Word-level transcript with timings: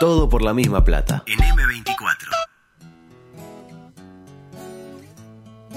Todo 0.00 0.30
por 0.30 0.40
la 0.40 0.54
misma 0.54 0.82
plata. 0.82 1.24
En 1.26 1.38
M24. 1.38 2.30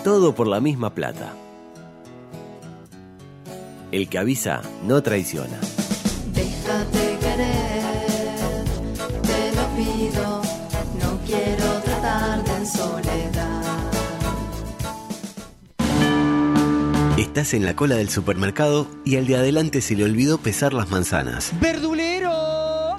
Todo 0.02 0.34
por 0.34 0.48
la 0.48 0.62
misma 0.62 0.96
plata. 0.96 1.34
El 3.92 4.08
que 4.08 4.18
avisa 4.18 4.62
no 4.86 5.04
traiciona. 5.04 5.60
Déjate 6.34 7.18
querer, 7.20 8.64
te 9.24 9.52
lo 9.58 9.68
pido, 9.76 10.42
no 11.02 11.20
quiero 11.26 11.82
tratarte 11.84 12.56
en 12.56 12.66
soledad. 12.66 13.64
Estás 17.18 17.54
en 17.54 17.66
la 17.66 17.76
cola 17.76 17.96
del 17.96 18.08
supermercado 18.08 18.88
y 19.04 19.18
al 19.18 19.28
de 19.28 19.36
adelante 19.36 19.82
se 19.82 19.96
le 19.98 20.06
olvidó 20.06 20.38
pesar 20.38 20.72
las 20.74 20.90
manzanas. 20.90 21.52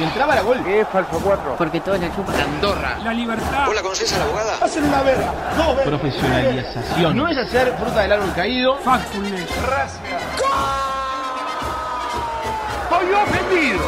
Si 0.00 0.04
entraba 0.04 0.34
la 0.34 0.40
gol. 0.40 0.64
¿Qué 0.64 0.80
es 0.80 0.88
falso 0.88 1.20
4? 1.22 1.56
Porque 1.58 1.78
todos 1.78 2.00
la 2.00 2.14
chupan. 2.16 2.34
Andorra. 2.34 2.96
La 3.04 3.12
libertad. 3.12 3.66
¿Vos 3.66 3.74
la 3.74 3.82
conocés 3.82 4.10
a 4.14 4.18
la 4.18 4.24
abogada? 4.24 4.56
Hacen 4.62 4.84
una 4.84 5.02
verga. 5.02 5.34
No, 5.58 5.74
verga. 5.74 5.98
Profesionalización. 5.98 7.16
No 7.18 7.28
es 7.28 7.36
hacer 7.36 7.74
fruta 7.74 8.00
del 8.00 8.12
árbol 8.12 8.32
caído. 8.34 8.78
Factfulness. 8.78 9.46
Gracias. 9.62 10.00
Estoy 12.82 13.12
ofendido. 13.12 13.80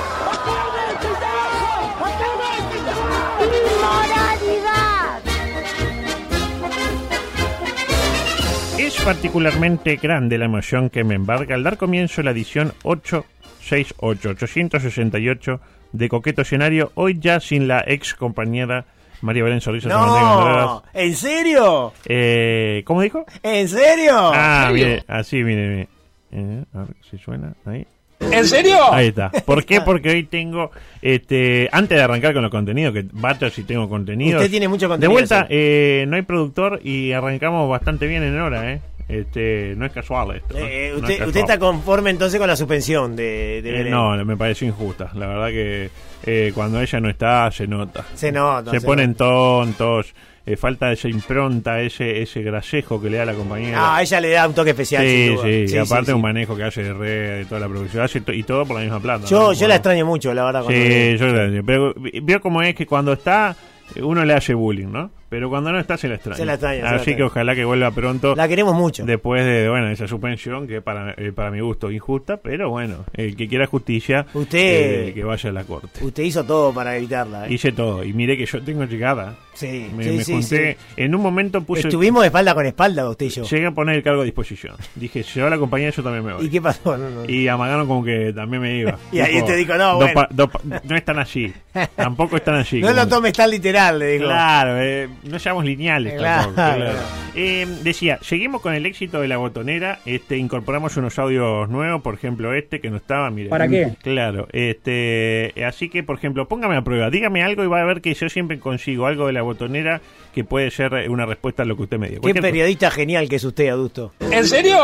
Es 8.77 9.03
particularmente 9.03 9.97
grande 9.97 10.37
la 10.37 10.45
emoción 10.45 10.91
que 10.91 11.05
me 11.05 11.15
embarga 11.15 11.55
al 11.55 11.63
dar 11.63 11.79
comienzo 11.79 12.21
a 12.21 12.25
la 12.25 12.33
edición 12.33 12.75
868, 12.83 14.29
868 14.29 15.61
de 15.93 16.09
Coqueto 16.09 16.43
Escenario, 16.43 16.93
hoy 16.95 17.19
ya 17.21 17.41
sin 17.41 17.69
la 17.69 17.85
ex 17.87 18.15
compañera 18.15 18.85
María 19.21 19.45
Belén 19.45 19.61
Sorriso. 19.61 19.89
No, 19.89 20.83
¿en 20.95 21.15
serio? 21.15 21.93
Eh, 22.07 22.83
¿Cómo 22.85 23.03
dijo? 23.03 23.25
¿En 23.43 23.69
serio? 23.69 24.15
Ah, 24.17 24.71
mire, 24.73 25.05
así, 25.07 25.43
mire, 25.45 25.69
mire. 25.69 25.89
Eh, 26.33 26.65
a 26.75 26.79
ver 26.79 26.97
si 27.11 27.19
suena, 27.19 27.53
ahí. 27.67 27.87
¿En 28.21 28.47
serio? 28.47 28.77
Ahí 28.93 29.09
está. 29.09 29.31
¿Por 29.31 29.65
qué? 29.65 29.81
Porque 29.85 30.09
hoy 30.11 30.23
tengo, 30.25 30.71
este, 31.03 31.69
antes 31.73 31.99
de 31.99 32.03
arrancar 32.05 32.33
con 32.33 32.43
los 32.43 32.51
contenidos, 32.53 32.95
que 32.95 33.05
vaya 33.13 33.51
si 33.51 33.65
tengo 33.65 33.89
contenido. 33.89 34.39
Usted 34.39 34.51
tiene 34.51 34.69
mucho 34.69 34.87
De 34.87 34.91
contenido. 34.91 35.13
vuelta, 35.13 35.41
sí. 35.43 35.47
eh, 35.51 36.05
no 36.09 36.17
hay 36.17 36.23
productor 36.23 36.81
y 36.85 37.13
arrancamos 37.13 37.69
bastante 37.69 38.07
bien 38.07 38.23
en 38.23 38.41
hora, 38.41 38.73
¿eh? 38.73 38.81
Este, 39.09 39.75
no 39.77 39.85
es 39.87 39.93
casual 39.93 40.37
esto. 40.37 40.55
¿no? 40.59 40.61
Eh, 40.65 40.89
No 40.91 40.97
es 40.97 41.03
usted, 41.03 41.09
casual. 41.15 41.29
usted 41.29 41.41
está 41.41 41.59
conforme 41.59 42.11
entonces 42.11 42.39
con 42.39 42.49
la 42.49 42.57
suspensión 42.57 43.15
de, 43.17 43.61
de 43.63 43.81
Eh, 43.83 43.91
no, 43.91 44.25
me 44.25 44.37
pareció 44.37 44.67
injusta. 44.67 45.11
La 45.15 45.27
verdad 45.27 45.49
que 45.49 45.91
eh, 46.25 46.53
cuando 46.55 46.81
ella 46.81 47.01
no 47.01 47.11
está, 47.11 47.51
se 47.51 47.67
nota. 47.67 48.05
Se 48.15 48.33
nota. 48.33 48.71
se 48.71 48.81
ponen 48.81 49.15
tontos, 49.15 50.15
eh, 50.47 50.57
falta 50.57 50.91
esa 50.93 51.09
impronta, 51.09 51.81
ese 51.81 52.23
ese 52.23 52.43
grasejo 52.43 53.01
que 53.01 53.11
le 53.11 53.19
da 53.19 53.25
la 53.27 53.35
compañera. 53.35 53.79
Ah, 53.79 53.97
a 53.99 54.03
ella 54.03 54.21
le 54.21 54.31
da 54.31 54.49
un 54.49 54.55
toque 54.55 54.71
especial. 54.71 55.05
sí, 55.05 55.35
sí, 55.43 55.75
y 55.75 55.79
aparte 55.79 56.07
sí, 56.07 56.13
un 56.13 56.23
manejo 56.23 56.57
que 56.57 56.65
hace 56.65 56.83
de 56.83 56.93
red, 56.95 57.39
de 57.39 57.45
toda 57.45 57.61
la 57.61 57.69
producción, 57.69 58.03
hace 58.05 58.23
y 58.27 58.43
todo 58.45 58.65
por 58.65 58.77
la 58.77 58.83
misma 58.83 59.01
plata. 59.01 59.27
Yo, 59.27 59.41
¿no? 59.41 59.53
yo 59.53 59.69
la 59.69 59.75
extraño 59.77 60.07
mucho, 60.07 60.33
la 60.33 60.45
verdad. 60.45 60.63
Sí, 60.69 61.17
yo 61.19 61.27
la 61.27 61.45
extraño. 61.45 61.63
Pero 61.67 61.95
vio 62.23 62.41
cómo 62.41 62.63
es 62.63 62.75
que 62.75 62.87
cuando 62.87 63.13
está, 63.13 63.55
eh, 63.95 64.03
uno 64.03 64.25
le 64.25 64.33
hace 64.35 64.55
bullying, 64.55 64.91
¿no? 64.91 65.11
Pero 65.33 65.49
cuando 65.49 65.73
no 65.73 65.81
está, 65.81 65.97
se 65.97 66.09
la 66.09 66.17
extraña. 66.17 66.37
Se 66.37 66.45
la 66.45 66.53
extraña, 66.53 66.83
la 66.83 66.89
Así 66.91 66.97
extraña. 66.97 67.17
que 67.17 67.23
ojalá 67.23 67.55
que 67.55 67.65
vuelva 67.65 67.91
pronto. 67.91 68.37
La 68.37 68.47
queremos 68.49 68.75
mucho. 68.75 69.03
Después 69.07 69.43
de, 69.47 69.67
bueno, 69.67 69.89
esa 69.89 70.07
suspensión 70.07 70.69
que 70.69 70.83
para, 70.83 71.13
eh, 71.17 71.33
para 71.35 71.51
mi 71.51 71.61
gusto 71.61 71.91
injusta, 71.91 72.37
pero 72.37 72.69
bueno, 72.69 73.07
el 73.15 73.35
que 73.35 73.49
quiera 73.49 73.67
justicia, 73.67 74.27
Usted- 74.35 75.09
eh, 75.09 75.15
que 75.15 75.25
vaya 75.25 75.49
a 75.49 75.53
la 75.55 75.65
corte. 75.65 76.05
Usted 76.05 76.23
hizo 76.23 76.45
todo 76.45 76.75
para 76.75 76.95
evitarla. 76.99 77.47
¿eh? 77.47 77.55
Hice 77.55 77.73
todo, 77.73 78.05
y 78.05 78.13
mire 78.13 78.37
que 78.37 78.45
yo 78.45 78.63
tengo 78.63 78.85
llegada. 78.85 79.35
Sí, 79.55 79.91
Me, 79.95 80.05
sí, 80.05 80.11
me 80.17 80.25
sí, 80.25 80.33
junté, 80.33 80.77
sí. 80.79 80.95
en 80.97 81.15
un 81.15 81.21
momento 81.23 81.63
puse... 81.63 81.83
Estuvimos 81.89 82.25
espalda 82.25 82.55
con 82.55 82.65
espalda, 82.67 83.09
usted 83.09 83.27
y 83.27 83.29
yo. 83.31 83.43
Llegué 83.45 83.67
a 83.67 83.71
poner 83.71 83.97
el 83.97 84.03
cargo 84.03 84.23
a 84.23 84.25
disposición. 84.25 84.77
Dije, 84.95 85.23
si 85.23 85.41
va 85.41 85.51
la 85.51 85.59
compañía, 85.59 85.91
yo 85.91 86.03
también 86.03 86.25
me 86.25 86.33
voy. 86.35 86.47
¿Y 86.47 86.51
qué 86.51 86.61
pasó? 86.63 86.97
No, 86.97 87.09
no. 87.11 87.25
Y 87.29 87.49
amagaron 87.49 87.87
como 87.87 88.03
que 88.05 88.33
también 88.35 88.63
me 88.63 88.77
iba. 88.79 88.99
Y 89.13 89.21
ahí 89.21 89.39
usted 89.39 89.57
dijo, 89.59 89.75
no, 89.75 89.89
"Dos 89.95 89.99
bueno". 89.99 90.15
pa- 90.15 90.29
dos 90.31 90.49
pa- 90.51 90.61
no 90.85 90.97
están 90.97 91.19
allí. 91.19 91.53
Tampoco 91.97 92.37
están 92.37 92.57
allí. 92.57 92.81
No 92.83 92.93
lo 92.93 93.07
tomes 93.09 93.33
tan 93.35 93.51
literal, 93.51 93.99
le 93.99 94.07
digo. 94.13 94.25
Claro, 94.25 94.79
eh, 94.81 95.09
no 95.23 95.39
seamos 95.39 95.65
lineales 95.65 96.15
Claro, 96.15 96.53
tampoco, 96.53 96.77
claro. 96.79 96.99
Eh, 97.35 97.67
decía, 97.83 98.19
seguimos 98.23 98.61
con 98.61 98.75
el 98.75 98.85
éxito 98.87 99.21
de 99.21 99.29
la 99.29 99.37
botonera, 99.39 100.01
este, 100.05 100.37
incorporamos 100.37 100.97
unos 100.97 101.19
audios 101.19 101.69
nuevos, 101.69 102.03
por 102.03 102.15
ejemplo 102.15 102.53
este 102.55 102.81
que 102.81 102.91
no 102.91 102.97
estaba, 102.97 103.31
mire. 103.31 103.49
¿Para 103.49 103.69
qué? 103.69 103.93
Claro, 104.03 104.49
este, 104.53 105.53
así 105.67 105.89
que 105.89 106.03
por 106.03 106.17
ejemplo, 106.19 106.47
póngame 106.49 106.77
a 106.77 106.83
prueba, 106.83 107.11
dígame 107.11 107.43
algo 107.43 107.65
y 107.65 107.67
va 107.69 107.81
a 107.81 107.85
ver 107.85 108.01
que 108.01 108.13
yo 108.15 108.29
siempre 108.29 108.59
consigo 108.59 109.07
algo 109.07 109.27
de 109.27 109.33
la 109.33 109.43
botonera 109.43 110.01
que 110.35 110.45
puede 110.45 110.71
ser 110.71 110.95
eh, 110.95 111.09
una 111.09 111.27
respuesta 111.27 111.63
a 111.63 111.67
lo 111.67 111.77
que 111.77 111.83
usted 111.83 111.99
me 111.99 112.09
diga. 112.09 112.21
Qué 112.23 112.31
cosa. 112.31 112.41
periodista 112.43 112.91
genial 112.91 113.29
que 113.29 113.37
es 113.37 113.45
usted, 113.45 113.69
adusto. 113.69 114.13
¿En 114.21 114.45
serio? 114.47 114.77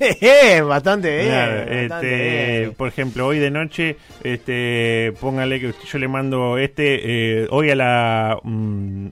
Eh, 0.20 0.60
bastante 0.62 1.10
bien. 1.16 1.28
Claro, 1.28 1.56
bastante 1.58 1.84
este, 1.84 2.58
bien. 2.60 2.74
por 2.74 2.88
ejemplo, 2.88 3.26
hoy 3.26 3.38
de 3.38 3.50
noche, 3.50 3.96
este, 4.22 5.12
póngale 5.20 5.60
que 5.60 5.68
usted- 5.68 5.84
yo 5.88 5.98
le 5.98 6.08
mando 6.08 6.58
este, 6.58 7.42
eh, 7.42 7.46
hoy 7.50 7.70
a 7.70 7.74
la 7.76 8.38
mm, 8.42 9.08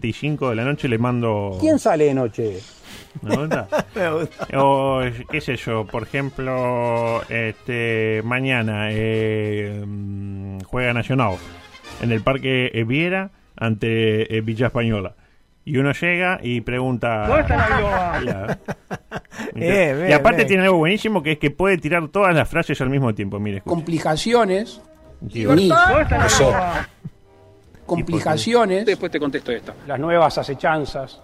11.45 0.00 0.50
de 0.50 0.54
la 0.54 0.64
noche 0.64 0.88
le 0.88 0.98
mando... 0.98 1.56
¿Quién 1.60 1.78
sale 1.78 2.04
de 2.06 2.14
noche? 2.14 2.60
¿Me 3.22 3.36
gusta? 3.36 3.68
Me 3.94 4.10
gusta. 4.10 4.48
O 4.58 5.00
qué 5.30 5.40
sé 5.40 5.56
yo, 5.56 5.86
por 5.86 6.04
ejemplo, 6.04 7.22
este 7.28 8.22
mañana 8.24 8.88
eh, 8.90 9.82
mm, 9.86 10.60
juega 10.60 10.92
Nacional 10.92 11.36
en 12.02 12.12
el 12.12 12.22
Parque 12.22 12.70
eh, 12.74 12.84
Viera 12.84 13.30
ante 13.56 14.36
eh, 14.36 14.40
Villa 14.40 14.66
Española. 14.66 15.14
Y 15.64 15.78
uno 15.78 15.92
llega 15.92 16.38
y 16.42 16.60
pregunta... 16.60 17.44
Claro. 18.20 18.56
Bien, 19.54 19.98
bien, 19.98 20.10
y 20.10 20.12
aparte 20.12 20.44
tiene 20.44 20.64
algo 20.64 20.78
buenísimo 20.78 21.22
que 21.22 21.32
es 21.32 21.38
que 21.38 21.50
puede 21.50 21.76
tirar 21.78 22.08
todas 22.08 22.34
las 22.34 22.48
frases 22.48 22.80
al 22.80 22.90
mismo 22.90 23.14
tiempo. 23.14 23.38
Mire. 23.38 23.60
Complicaciones. 23.62 24.80
Digo, 25.20 25.54
¿Libertad? 25.54 26.86
Complicaciones. 27.86 28.84
Después 28.86 29.10
te 29.12 29.18
contesto 29.18 29.52
esto. 29.52 29.72
Las 29.86 29.98
nuevas 29.98 30.36
acechanzas. 30.38 31.20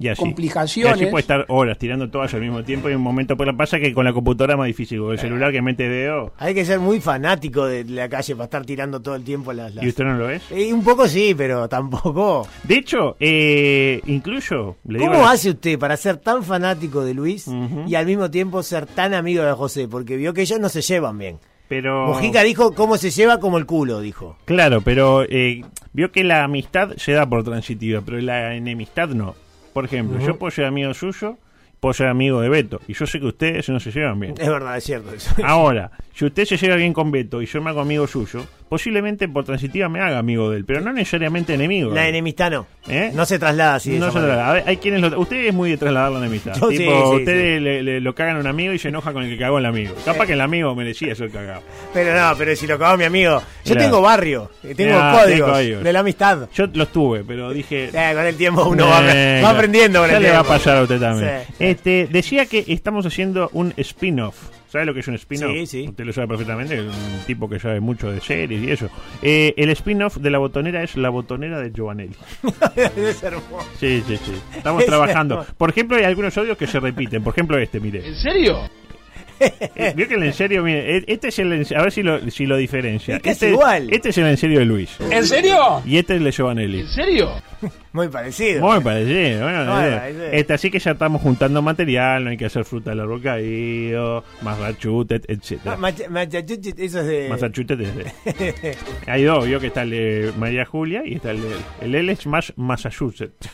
y 0.00 0.06
así. 0.08 0.20
complicaciones. 0.20 0.96
Y 1.00 1.02
así 1.04 1.10
puede 1.10 1.22
estar 1.22 1.44
horas 1.48 1.76
tirando 1.76 2.08
todas 2.08 2.32
al 2.34 2.40
mismo 2.40 2.62
tiempo 2.62 2.88
y 2.88 2.92
en 2.92 2.98
un 2.98 3.02
momento 3.02 3.36
pero 3.36 3.56
pasa 3.56 3.80
que 3.80 3.92
con 3.92 4.04
la 4.04 4.12
computadora 4.12 4.54
es 4.54 4.58
más 4.58 4.66
difícil, 4.68 5.00
con 5.00 5.10
el 5.12 5.18
celular 5.18 5.50
que 5.50 5.60
mete 5.60 5.88
dedo 5.88 6.32
Hay 6.38 6.54
que 6.54 6.64
ser 6.64 6.78
muy 6.78 7.00
fanático 7.00 7.66
de 7.66 7.82
la 7.84 8.08
calle 8.08 8.34
para 8.36 8.44
estar 8.44 8.64
tirando 8.64 9.00
todo 9.00 9.16
el 9.16 9.24
tiempo 9.24 9.52
las... 9.52 9.74
las- 9.74 9.84
y 9.84 9.88
usted 9.88 10.04
no 10.04 10.14
lo 10.14 10.30
es. 10.30 10.42
Eh, 10.52 10.72
un 10.72 10.84
poco 10.84 11.08
sí, 11.08 11.34
pero 11.36 11.68
tampoco. 11.68 12.46
De 12.62 12.76
hecho, 12.76 13.16
eh, 13.18 14.00
incluso 14.06 14.76
le 14.86 15.00
digo 15.00 15.10
¿Cómo 15.10 15.24
la- 15.24 15.32
hace 15.32 15.50
usted 15.50 15.76
para 15.78 15.96
ser 15.96 16.18
tan 16.18 16.44
fanático 16.44 17.04
de 17.04 17.14
Luis 17.14 17.48
y 17.88 17.94
al 17.96 18.06
mismo 18.06 18.30
tiempo 18.30 18.62
ser 18.62 18.86
tan 18.86 19.14
amigo 19.14 19.42
de 19.42 19.52
José? 19.52 19.88
Porque 19.88 20.16
vio 20.16 20.32
que 20.32 20.42
ellos 20.42 20.60
no 20.60 20.68
se 20.68 20.80
llevan 20.82 21.18
bien. 21.18 21.38
Pero 21.68 22.06
Mujica 22.08 22.42
dijo 22.42 22.74
cómo 22.74 22.96
se 22.96 23.10
lleva 23.10 23.38
como 23.38 23.58
el 23.58 23.66
culo, 23.66 24.00
dijo. 24.00 24.36
Claro, 24.46 24.80
pero 24.80 25.22
eh, 25.22 25.62
vio 25.92 26.10
que 26.10 26.24
la 26.24 26.44
amistad 26.44 26.92
se 26.96 27.12
da 27.12 27.28
por 27.28 27.44
transitiva, 27.44 28.00
pero 28.04 28.18
la 28.20 28.54
enemistad 28.54 29.08
no. 29.10 29.34
Por 29.72 29.84
ejemplo, 29.84 30.18
yo 30.18 30.38
puedo 30.38 30.50
ser 30.50 30.64
amigo 30.64 30.92
suyo, 30.94 31.36
puedo 31.78 31.92
ser 31.92 32.08
amigo 32.08 32.40
de 32.40 32.48
Beto, 32.48 32.80
y 32.88 32.94
yo 32.94 33.06
sé 33.06 33.20
que 33.20 33.26
ustedes 33.26 33.68
no 33.68 33.78
se 33.78 33.92
llevan 33.92 34.18
bien. 34.18 34.34
Es 34.38 34.48
verdad, 34.48 34.76
es 34.76 34.84
cierto 34.84 35.12
eso. 35.12 35.34
Ahora, 35.44 35.92
si 36.14 36.24
usted 36.24 36.46
se 36.46 36.56
lleva 36.56 36.76
bien 36.76 36.92
con 36.92 37.10
Beto 37.10 37.42
y 37.42 37.46
yo 37.46 37.62
me 37.62 37.70
hago 37.70 37.80
amigo 37.80 38.06
suyo, 38.06 38.44
posiblemente 38.68 39.28
por 39.28 39.44
transitiva 39.44 39.88
me 39.88 40.00
haga 40.00 40.18
amigo 40.18 40.50
de 40.50 40.58
él, 40.58 40.64
pero 40.64 40.80
no 40.80 40.92
necesariamente 40.92 41.54
enemigo. 41.54 41.92
La 41.92 42.08
enemistad 42.08 42.50
no. 42.50 42.66
¿Eh? 42.88 43.10
No 43.14 43.26
se 43.26 43.38
traslada 43.38 43.76
así. 43.76 43.92
de 43.92 43.98
No 43.98 44.06
esa 44.06 44.12
se 44.14 44.18
manera. 44.20 44.34
trata. 44.36 44.50
A 44.50 44.54
ver, 44.54 44.64
hay 44.66 44.76
quienes 44.78 45.00
lo, 45.00 45.20
usted 45.20 45.36
es 45.46 45.54
muy 45.54 45.70
de 45.70 45.76
trasladar 45.76 46.12
la 46.12 46.18
enemistad. 46.18 46.54
Yo 46.60 46.68
tipo, 46.68 47.10
sí, 47.12 47.16
ustedes 47.18 47.60
le, 47.62 47.82
le- 47.82 48.00
lo 48.00 48.14
cagan 48.14 48.36
a 48.36 48.40
un 48.40 48.46
amigo 48.46 48.72
y 48.72 48.78
se 48.78 48.88
enoja 48.88 49.12
con 49.12 49.22
el 49.24 49.30
que 49.30 49.38
cagó 49.38 49.58
el 49.58 49.66
amigo. 49.66 49.94
Capaz 50.04 50.26
que 50.26 50.32
el 50.34 50.40
amigo 50.40 50.74
merecía 50.74 51.14
ser 51.14 51.30
cagado. 51.30 51.62
Pero 51.92 52.14
no, 52.18 52.34
pero 52.36 52.54
si 52.56 52.66
lo 52.66 52.78
cagó 52.78 52.96
mi 52.96 53.04
amigo. 53.04 53.42
Yo 53.64 53.74
Claro. 53.74 53.80
tengo 53.90 54.02
barrio, 54.02 54.50
eh, 54.64 54.74
tengo 54.74 54.96
Ah, 54.98 55.20
códigos, 55.22 55.58
tengo 55.58 55.80
de 55.82 55.92
la 55.92 56.00
amistad. 56.00 56.48
Yo 56.54 56.66
los 56.72 56.88
tuve, 56.92 57.24
pero 57.24 57.52
dije. 57.52 57.90
Eh, 57.92 58.14
con 58.14 58.24
el 58.26 58.36
tiempo 58.36 58.64
uno 58.66 58.86
va, 58.86 58.98
aprendiendo 59.50 60.00
con 60.00 60.10
Ya 60.10 60.16
el 60.16 60.22
le 60.22 60.30
va 60.30 60.38
a 60.40 60.44
pasar 60.44 60.78
a 60.78 60.82
usted 60.82 61.00
también. 61.00 61.40
Este, 61.58 62.08
decía 62.10 62.46
que 62.46 62.64
estamos 62.68 63.04
haciendo 63.06 63.50
un 63.52 63.72
spin-off 63.76 64.36
¿Sabe 64.70 64.84
lo 64.84 64.92
que 64.94 65.00
es 65.00 65.08
un 65.08 65.14
spin-off? 65.14 65.50
Sí, 65.52 65.66
sí. 65.66 65.86
Usted 65.88 66.04
lo 66.04 66.12
sabe 66.12 66.28
perfectamente, 66.28 66.80
un 66.80 66.92
tipo 67.26 67.48
que 67.48 67.58
sabe 67.58 67.80
mucho 67.80 68.10
de 68.12 68.20
series 68.20 68.62
y 68.62 68.70
eso. 68.70 68.90
Eh, 69.22 69.54
el 69.56 69.70
spin-off 69.70 70.18
de 70.18 70.30
la 70.30 70.38
botonera 70.38 70.82
es 70.82 70.96
la 70.96 71.08
botonera 71.08 71.58
de 71.60 71.70
Giovanelli. 71.72 72.14
Hermoso. 72.76 73.66
Sí, 73.78 74.02
sí, 74.06 74.16
sí. 74.18 74.32
Estamos 74.56 74.82
Es 74.82 74.88
trabajando. 74.88 75.34
hermoso. 75.36 75.54
Por 75.56 75.70
ejemplo, 75.70 75.96
hay 75.96 76.04
algunos 76.04 76.36
audios 76.36 76.56
que 76.58 76.66
se 76.66 76.80
repiten. 76.80 77.22
Por 77.22 77.32
ejemplo, 77.32 77.56
este, 77.58 77.80
mire. 77.80 78.06
¿En 78.06 78.14
serio? 78.16 78.58
Eh, 79.40 79.92
Vio 79.96 80.08
que 80.08 80.14
el 80.14 80.22
en 80.24 80.32
serio, 80.32 80.62
mire, 80.62 80.96
eh, 80.98 81.04
este 81.06 81.28
es 81.28 81.38
el 81.38 81.52
en- 81.52 81.76
a 81.76 81.82
ver 81.82 81.92
si 81.92 82.02
lo, 82.02 82.30
si 82.30 82.46
lo 82.46 82.56
diferencia. 82.56 83.16
Es 83.16 83.22
este, 83.26 83.50
igual. 83.50 83.88
Este 83.92 84.08
es 84.10 84.18
el 84.18 84.26
en 84.26 84.36
serio 84.36 84.58
de 84.58 84.64
Luis. 84.64 84.96
¿En 85.10 85.24
serio? 85.24 85.82
Y 85.86 85.98
este 85.98 86.14
es 86.14 86.18
el 86.18 86.24
de 86.24 86.32
Giovanelli. 86.32 86.80
¿En 86.80 86.88
serio? 86.88 87.30
Muy 87.92 88.08
parecido. 88.08 88.60
Muy 88.66 88.80
parecido. 88.80 89.42
Bueno, 89.42 89.72
Bueno, 89.72 89.80
eh, 89.82 90.10
ese- 90.10 90.38
este, 90.40 90.52
así 90.54 90.70
que 90.70 90.78
ya 90.78 90.92
estamos 90.92 91.22
juntando 91.22 91.62
material, 91.62 92.24
no 92.24 92.30
hay 92.30 92.36
que 92.36 92.46
hacer 92.46 92.64
fruta 92.64 92.90
del 92.90 93.00
árbol 93.00 93.22
caído, 93.22 94.24
Massachusetts, 94.42 95.26
Ah, 95.28 95.32
etcétera. 95.32 95.76
Macha- 95.76 96.08
Massachusetts, 96.08 96.78
eso 96.78 97.00
es 97.00 97.06
de. 97.06 97.28
Massachusetts 97.28 97.80
es 97.80 97.94
de- 98.54 98.76
Hay 99.06 99.22
dos, 99.24 99.46
vio 99.46 99.58
que 99.60 99.68
está 99.68 99.82
el 99.82 99.90
de 99.90 100.32
María 100.38 100.64
Julia 100.64 101.02
y 101.04 101.14
está 101.14 101.30
el 101.30 101.40
de 101.42 101.48
el 101.82 101.94
L 101.94 102.12
es 102.12 102.26
más 102.26 102.52
Massachusetts. 102.56 103.48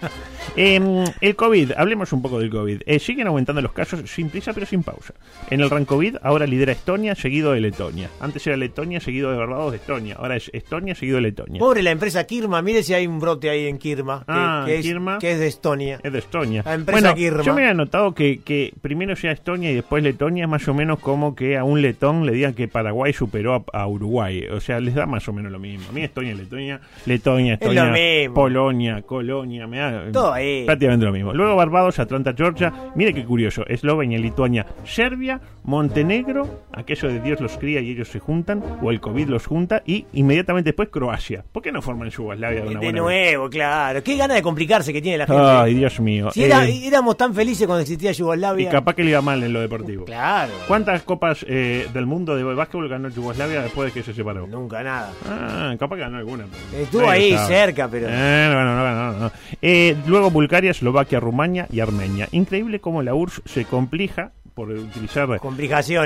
Em, 0.58 1.04
el 1.20 1.36
COVID, 1.36 1.72
hablemos 1.76 2.12
un 2.14 2.22
poco 2.22 2.38
del 2.38 2.48
COVID. 2.48 2.82
Eh, 2.86 2.98
siguen 2.98 3.26
aumentando 3.26 3.60
los 3.60 3.72
casos 3.72 4.08
sin 4.08 4.30
prisa 4.30 4.54
pero 4.54 4.64
sin 4.64 4.82
pausa. 4.82 5.12
En 5.50 5.60
el 5.60 5.68
rank 5.68 5.86
COVID 5.86 6.16
ahora 6.22 6.46
lidera 6.46 6.72
Estonia 6.72 7.14
seguido 7.14 7.52
de 7.52 7.60
Letonia. 7.60 8.08
Antes 8.20 8.46
era 8.46 8.56
Letonia 8.56 9.00
seguido 9.00 9.30
de 9.30 9.36
Barbados 9.36 9.72
de 9.72 9.78
Estonia. 9.78 10.16
Ahora 10.18 10.36
es 10.36 10.50
Estonia 10.54 10.94
seguido 10.94 11.16
de 11.16 11.22
Letonia. 11.22 11.58
Pobre 11.58 11.82
la 11.82 11.90
empresa 11.90 12.24
Kirma, 12.26 12.62
mire 12.62 12.82
si 12.82 12.94
hay 12.94 13.06
un 13.06 13.20
brote 13.20 13.50
ahí 13.50 13.66
en 13.66 13.76
Kirma, 13.78 14.20
que, 14.20 14.24
Ah, 14.28 14.62
que 14.66 14.78
es, 14.78 14.86
Kirma. 14.86 15.18
que 15.18 15.32
es 15.32 15.38
de 15.40 15.46
Estonia. 15.46 16.00
Es 16.02 16.12
de 16.12 16.18
Estonia. 16.20 16.62
La 16.64 16.74
empresa 16.74 17.00
bueno, 17.00 17.14
Kirma. 17.16 17.42
yo 17.42 17.54
me 17.54 17.62
había 17.62 17.74
notado 17.74 18.14
que, 18.14 18.38
que 18.42 18.72
primero 18.80 19.14
sea 19.14 19.32
Estonia 19.32 19.70
y 19.70 19.74
después 19.74 20.02
Letonia 20.02 20.44
es 20.44 20.50
más 20.50 20.66
o 20.68 20.72
menos 20.74 21.00
como 21.00 21.34
que 21.34 21.58
a 21.58 21.64
un 21.64 21.82
letón 21.82 22.24
le 22.24 22.32
digan 22.32 22.54
que 22.54 22.66
Paraguay 22.66 23.12
superó 23.12 23.66
a, 23.72 23.78
a 23.82 23.86
Uruguay. 23.86 24.46
O 24.46 24.60
sea, 24.60 24.80
les 24.80 24.94
da 24.94 25.04
más 25.04 25.28
o 25.28 25.34
menos 25.34 25.52
lo 25.52 25.58
mismo. 25.58 25.86
A 25.90 25.92
mí 25.92 26.02
Estonia, 26.02 26.34
Letonia, 26.34 26.80
Letonia, 27.04 27.54
Estonia. 27.54 27.92
Polonia, 28.32 29.02
Colonia, 29.02 29.66
me 29.66 29.78
da 29.78 29.85
Todo 30.12 30.32
ahí. 30.32 30.64
prácticamente 30.64 31.06
lo 31.06 31.12
mismo. 31.12 31.32
Luego 31.32 31.56
Barbados, 31.56 31.98
Atlanta, 31.98 32.34
Georgia. 32.36 32.72
Mire 32.94 33.12
qué 33.14 33.24
curioso. 33.24 33.64
Eslovenia, 33.66 34.18
Lituania, 34.18 34.66
Serbia, 34.84 35.40
Montenegro, 35.64 36.62
aquello 36.72 37.08
de 37.08 37.20
Dios 37.20 37.40
los 37.40 37.56
cría 37.58 37.80
y 37.80 37.90
ellos 37.90 38.08
se 38.08 38.18
juntan, 38.18 38.62
o 38.82 38.90
el 38.90 39.00
COVID 39.00 39.28
los 39.28 39.46
junta, 39.46 39.82
y 39.84 40.06
inmediatamente 40.14 40.68
después 40.70 40.88
Croacia. 40.88 41.44
¿Por 41.52 41.62
qué 41.62 41.70
no 41.70 41.82
forman 41.82 42.08
Yugoslavia 42.10 42.60
de 42.62 42.68
una 42.68 42.80
De 42.80 42.86
buena 42.86 42.92
vez? 42.92 43.02
nuevo, 43.34 43.50
claro. 43.50 44.02
Qué 44.02 44.16
ganas 44.16 44.36
de 44.36 44.42
complicarse 44.42 44.92
que 44.92 45.02
tiene 45.02 45.18
la 45.18 45.26
gente. 45.26 45.42
Ay, 45.42 45.74
Dios 45.74 46.00
mío. 46.00 46.30
si 46.32 46.44
era- 46.44 46.64
Eh, 46.66 46.86
éramos 46.86 47.16
tan 47.16 47.34
felices 47.34 47.66
cuando 47.66 47.82
existía 47.82 48.10
y 48.10 48.14
Yugoslavia. 48.14 48.70
capaz 48.70 48.94
que 48.94 49.04
le 49.04 49.10
iba 49.10 49.20
mal 49.20 49.42
en 49.42 49.52
lo 49.52 49.60
deportivo. 49.60 50.04
Claro. 50.06 50.52
¿Cuántas 50.66 51.02
copas 51.02 51.44
eh, 51.48 51.86
del 51.92 52.06
mundo 52.06 52.34
de 52.36 52.42
básquetbol 52.44 52.88
ganó 52.88 53.08
Yugoslavia 53.08 53.62
después 53.62 53.92
de 53.92 54.00
que 54.00 54.04
se 54.04 54.14
separó? 54.14 54.46
Nunca 54.46 54.82
nada. 54.82 55.12
Ah, 55.28 55.74
capaz 55.78 55.96
que 55.96 56.02
ganó 56.02 56.18
alguna. 56.18 56.44
pero- 56.70 56.82
Estuvo 56.84 57.08
ahí 57.10 57.36
cerca, 57.46 57.88
pero- 57.88 58.06
Eh, 58.10 58.48
no, 58.50 58.64
no, 58.64 58.76
no, 58.76 59.12
no, 59.12 59.18
no. 59.18 59.30
Eh, 59.78 59.94
luego 60.06 60.30
Bulgaria, 60.30 60.70
Eslovaquia, 60.70 61.20
Rumania 61.20 61.66
y 61.70 61.80
Armenia. 61.80 62.30
Increíble 62.32 62.80
cómo 62.80 63.02
la 63.02 63.14
URSS 63.14 63.42
se 63.44 63.66
complica 63.66 64.32
por 64.54 64.70
utilizar 64.70 65.28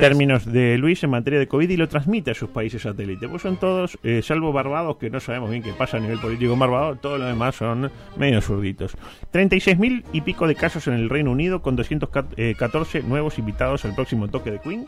términos 0.01 0.45
de 0.45 0.77
Luis 0.77 1.05
en 1.05 1.11
materia 1.11 1.39
de 1.39 1.47
COVID 1.47 1.71
y 1.71 1.77
lo 1.77 1.89
transmite 1.89 2.33
a 2.33 2.35
sus 2.35 2.51
países 2.51 2.83
satélites. 2.83 3.31
Pues 3.31 3.43
son 3.43 3.59
todos, 3.59 3.97
eh, 4.03 4.23
salvo 4.25 4.53
Barbados, 4.53 4.97
que 4.97 5.09
no 5.09 5.21
sabemos 5.21 5.51
bien 5.51 5.63
qué 5.63 5.73
pasa 5.73 5.99
a 5.99 6.01
nivel 6.01 6.19
político 6.19 6.55
en 6.55 6.59
Barbados, 6.59 7.01
todos 7.01 7.21
los 7.21 7.29
demás 7.29 7.55
son 7.55 7.93
medio 8.17 8.41
zurditos. 8.41 8.97
36.000 9.33 10.03
y 10.13 10.23
pico 10.23 10.49
de 10.49 10.57
casos 10.57 10.89
en 10.89 10.95
el 10.95 11.09
Reino 11.09 11.31
Unido, 11.31 11.63
con 11.63 11.77
214 11.77 13.05
nuevos 13.05 13.39
invitados 13.39 13.85
al 13.85 13.95
próximo 13.95 14.27
toque 14.27 14.51
de 14.51 14.59
Queen. 14.59 14.87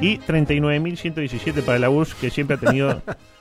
Y 0.00 0.18
39.117 0.18 1.62
para 1.62 1.78
la 1.78 1.88
URSS, 1.88 2.16
que 2.16 2.30
siempre 2.30 2.56
ha 2.56 2.58
tenido... 2.58 3.00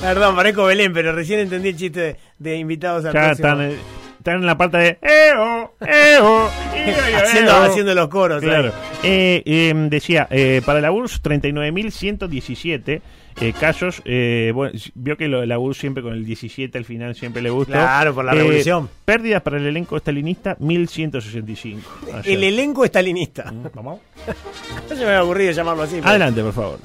Perdón, 0.00 0.36
parezco 0.36 0.64
Belén, 0.64 0.92
pero 0.92 1.12
recién 1.12 1.40
entendí 1.40 1.68
el 1.70 1.76
chiste 1.76 2.00
de, 2.00 2.16
de 2.38 2.56
invitados 2.56 3.04
al 3.04 3.12
Ya 3.12 3.30
están, 3.32 3.60
eh, 3.62 3.76
están 4.18 4.36
en 4.36 4.46
la 4.46 4.56
parte 4.56 4.78
de 4.78 4.98
¡Eo! 5.02 5.74
¡Eo! 5.80 6.46
haciendo, 7.24 7.50
eo". 7.52 7.62
haciendo 7.64 7.94
los 7.94 8.08
coros. 8.08 8.42
Claro. 8.42 8.72
Eh, 9.02 9.42
eh, 9.46 9.72
decía, 9.90 10.26
eh, 10.30 10.60
para 10.64 10.80
la 10.80 10.90
URSS, 10.90 11.22
39.117 11.22 13.00
eh, 13.40 13.52
casos. 13.58 14.02
Eh, 14.04 14.50
bueno, 14.52 14.72
vio 14.96 15.16
que 15.16 15.28
lo 15.28 15.40
de 15.40 15.46
la 15.46 15.58
URSS 15.60 15.78
siempre 15.80 16.02
con 16.02 16.12
el 16.12 16.24
17 16.24 16.76
al 16.76 16.84
final 16.84 17.14
siempre 17.14 17.40
le 17.40 17.50
gustó. 17.50 17.72
Claro, 17.74 18.12
por 18.12 18.24
la 18.24 18.32
Eh, 18.32 18.38
revolución. 18.38 18.88
Pérdidas 19.04 19.42
para 19.42 19.58
el 19.58 19.66
elenco 19.66 19.96
estalinista, 19.96 20.56
1.165. 20.58 21.78
Ayer. 22.14 22.32
El 22.36 22.42
elenco 22.44 22.84
estalinista. 22.84 23.52
¿Vamos? 23.74 24.00
No 24.90 24.96
se 24.96 25.02
me 25.02 25.10
había 25.10 25.22
ocurrido 25.22 25.52
llamarlo 25.52 25.82
así. 25.84 25.96
pero- 25.96 26.08
Adelante, 26.08 26.42
por 26.42 26.52
favor. 26.54 26.78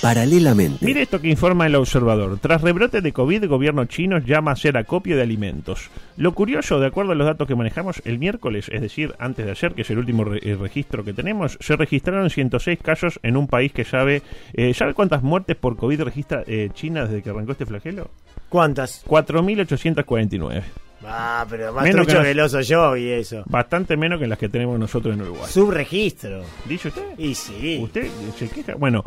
Paralelamente. 0.00 0.84
Mire 0.86 1.02
esto 1.02 1.20
que 1.20 1.28
informa 1.28 1.66
el 1.66 1.74
observador. 1.74 2.38
Tras 2.40 2.62
rebrote 2.62 3.00
de 3.00 3.12
COVID, 3.12 3.42
el 3.42 3.48
gobierno 3.48 3.84
chino 3.86 4.18
llama 4.18 4.52
a 4.52 4.54
hacer 4.54 4.76
acopio 4.76 5.16
de 5.16 5.22
alimentos. 5.22 5.90
Lo 6.16 6.32
curioso, 6.32 6.78
de 6.78 6.86
acuerdo 6.86 7.12
a 7.12 7.14
los 7.16 7.26
datos 7.26 7.48
que 7.48 7.56
manejamos, 7.56 8.00
el 8.04 8.18
miércoles, 8.18 8.68
es 8.72 8.80
decir, 8.80 9.14
antes 9.18 9.44
de 9.44 9.50
ayer, 9.52 9.74
que 9.74 9.82
es 9.82 9.90
el 9.90 9.98
último 9.98 10.24
re- 10.24 10.40
eh, 10.42 10.54
registro 10.54 11.04
que 11.04 11.12
tenemos, 11.12 11.58
se 11.60 11.74
registraron 11.76 12.30
106 12.30 12.78
casos 12.80 13.18
en 13.24 13.36
un 13.36 13.48
país 13.48 13.72
que 13.72 13.84
sabe... 13.84 14.22
eh, 14.52 14.72
¿Sabe 14.72 14.94
cuántas 14.94 15.22
muertes 15.22 15.56
por 15.56 15.76
COVID 15.76 16.02
registra 16.02 16.44
eh, 16.46 16.70
China 16.74 17.04
desde 17.04 17.22
que 17.22 17.30
arrancó 17.30 17.52
este 17.52 17.66
flagelo? 17.66 18.10
¿Cuántas? 18.48 19.04
4.849. 19.06 20.62
Ah, 21.04 21.46
pero 21.48 21.72
más 21.72 21.84
Menos 21.84 22.06
que 22.06 22.12
trucho 22.12 22.22
que 22.24 22.30
el 22.32 22.40
oso 22.40 22.60
yo 22.60 22.96
y 22.96 23.08
eso. 23.10 23.42
Bastante 23.46 23.96
menos 23.96 24.18
que 24.20 24.26
las 24.26 24.38
que 24.38 24.48
tenemos 24.48 24.78
nosotros 24.78 25.14
en 25.14 25.22
Uruguay. 25.22 25.46
Subregistro. 25.48 26.42
¿Dice 26.66 26.88
usted? 26.88 27.02
Y 27.18 27.34
sí. 27.34 27.78
¿Usted 27.80 28.08
se 28.36 28.48
queja? 28.48 28.74
Bueno, 28.74 29.04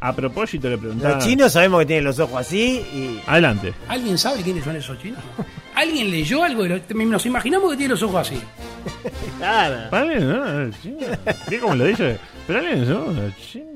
a 0.00 0.12
propósito 0.14 0.68
le 0.68 0.78
preguntaba... 0.78 1.14
Los 1.16 1.24
chinos 1.24 1.52
sabemos 1.52 1.80
que 1.80 1.86
tienen 1.86 2.04
los 2.04 2.18
ojos 2.18 2.40
así 2.40 2.84
y. 2.92 3.20
Adelante. 3.26 3.72
¿Alguien 3.88 4.18
sabe 4.18 4.42
quiénes 4.42 4.64
son 4.64 4.76
esos 4.76 4.98
chinos? 5.00 5.20
¿Alguien 5.74 6.10
leyó 6.10 6.42
algo? 6.44 6.62
De 6.64 6.68
lo- 6.88 7.04
nos 7.06 7.26
imaginamos 7.26 7.70
que 7.70 7.76
tiene 7.76 7.90
los 7.92 8.02
ojos 8.02 8.20
así. 8.28 8.40
Claro. 9.38 9.90
Vale, 9.90 10.20
no. 10.20 10.66
¿Viste 10.66 11.58
cómo 11.60 11.74
lo 11.74 11.84
dice? 11.84 12.18
Pero 12.46 12.58
alguien 12.60 12.86
son 12.86 13.34
China. 13.36 13.66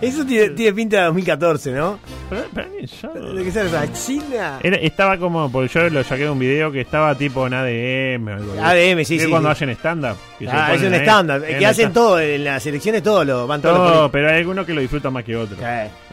Eso 0.00 0.24
tiene, 0.24 0.50
tiene 0.50 0.72
pinta 0.72 0.96
de 0.98 1.02
2014, 1.04 1.72
¿no? 1.72 1.98
¿De 2.30 3.44
qué 3.44 3.50
se 3.52 3.66
esa 3.66 3.92
China? 3.92 4.58
Era- 4.62 4.76
estaba 4.76 5.16
como, 5.18 5.50
porque 5.50 5.72
yo 5.72 5.88
lo 5.90 6.02
saqué 6.02 6.24
de 6.24 6.30
un 6.30 6.38
video 6.38 6.72
que 6.72 6.80
estaba 6.80 7.14
tipo 7.14 7.46
en 7.46 7.54
ADM. 7.54 8.28
Algo 8.28 8.52
ADM, 8.60 9.04
sí, 9.04 9.14
¿Viste 9.14 9.24
sí, 9.26 9.30
cuando 9.30 9.48
sí. 9.50 9.52
hacen 9.52 9.70
stand-up. 9.70 10.16
Ah, 10.48 10.74
es 10.74 10.82
un 10.82 11.42
Que 11.58 11.66
hacen 11.66 11.92
todo, 11.92 12.18
en 12.20 12.44
las 12.44 12.66
elecciones 12.66 13.02
todo 13.02 13.24
lo 13.24 13.46
van 13.46 13.62
todos 13.62 13.76
Todo, 13.76 14.10
pero 14.10 14.28
hay 14.28 14.38
algunos 14.38 14.66
que 14.66 14.74
lo 14.74 14.80
disfrutan 14.80 15.12
más 15.12 15.24
que 15.24 15.36
otros. 15.36 15.58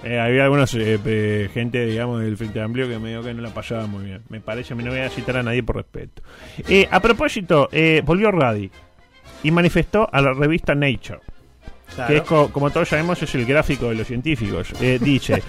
Eh, 0.04 0.20
había 0.20 0.44
algunos 0.44 0.74
eh, 0.76 1.50
gente, 1.54 1.86
digamos, 1.86 2.22
del 2.22 2.38
Frente 2.38 2.62
Amplio 2.62 2.88
que 2.88 3.00
medio 3.00 3.24
que 3.24 3.34
no 3.34 3.42
la 3.42 3.50
pasaba 3.50 3.88
muy 3.88 4.06
bien. 4.06 4.22
Me 4.30 4.40
parece, 4.40 4.76
no 4.76 4.92
voy 4.92 5.00
a 5.00 5.10
citar 5.10 5.38
a 5.38 5.44
nadie 5.44 5.64
por 5.64 5.78
respeto. 5.78 6.22
Eh, 6.68 6.88
a 6.92 7.00
propósito, 7.00 7.70
eh, 7.72 8.02
volvió 8.06 8.30
Radi 8.32 8.70
y 9.44 9.52
manifestó 9.52 10.08
a 10.12 10.22
la 10.22 10.34
revista 10.34 10.76
Nature. 10.76 11.20
Claro. 11.96 12.08
que 12.12 12.18
es 12.18 12.24
co- 12.24 12.50
como 12.52 12.70
todos 12.72 12.90
sabemos 12.90 13.22
es 13.22 13.34
el 13.36 13.46
gráfico 13.46 13.90
de 13.90 13.96
los 13.96 14.08
científicos. 14.08 14.74
Eh, 14.82 15.00
dice, 15.02 15.42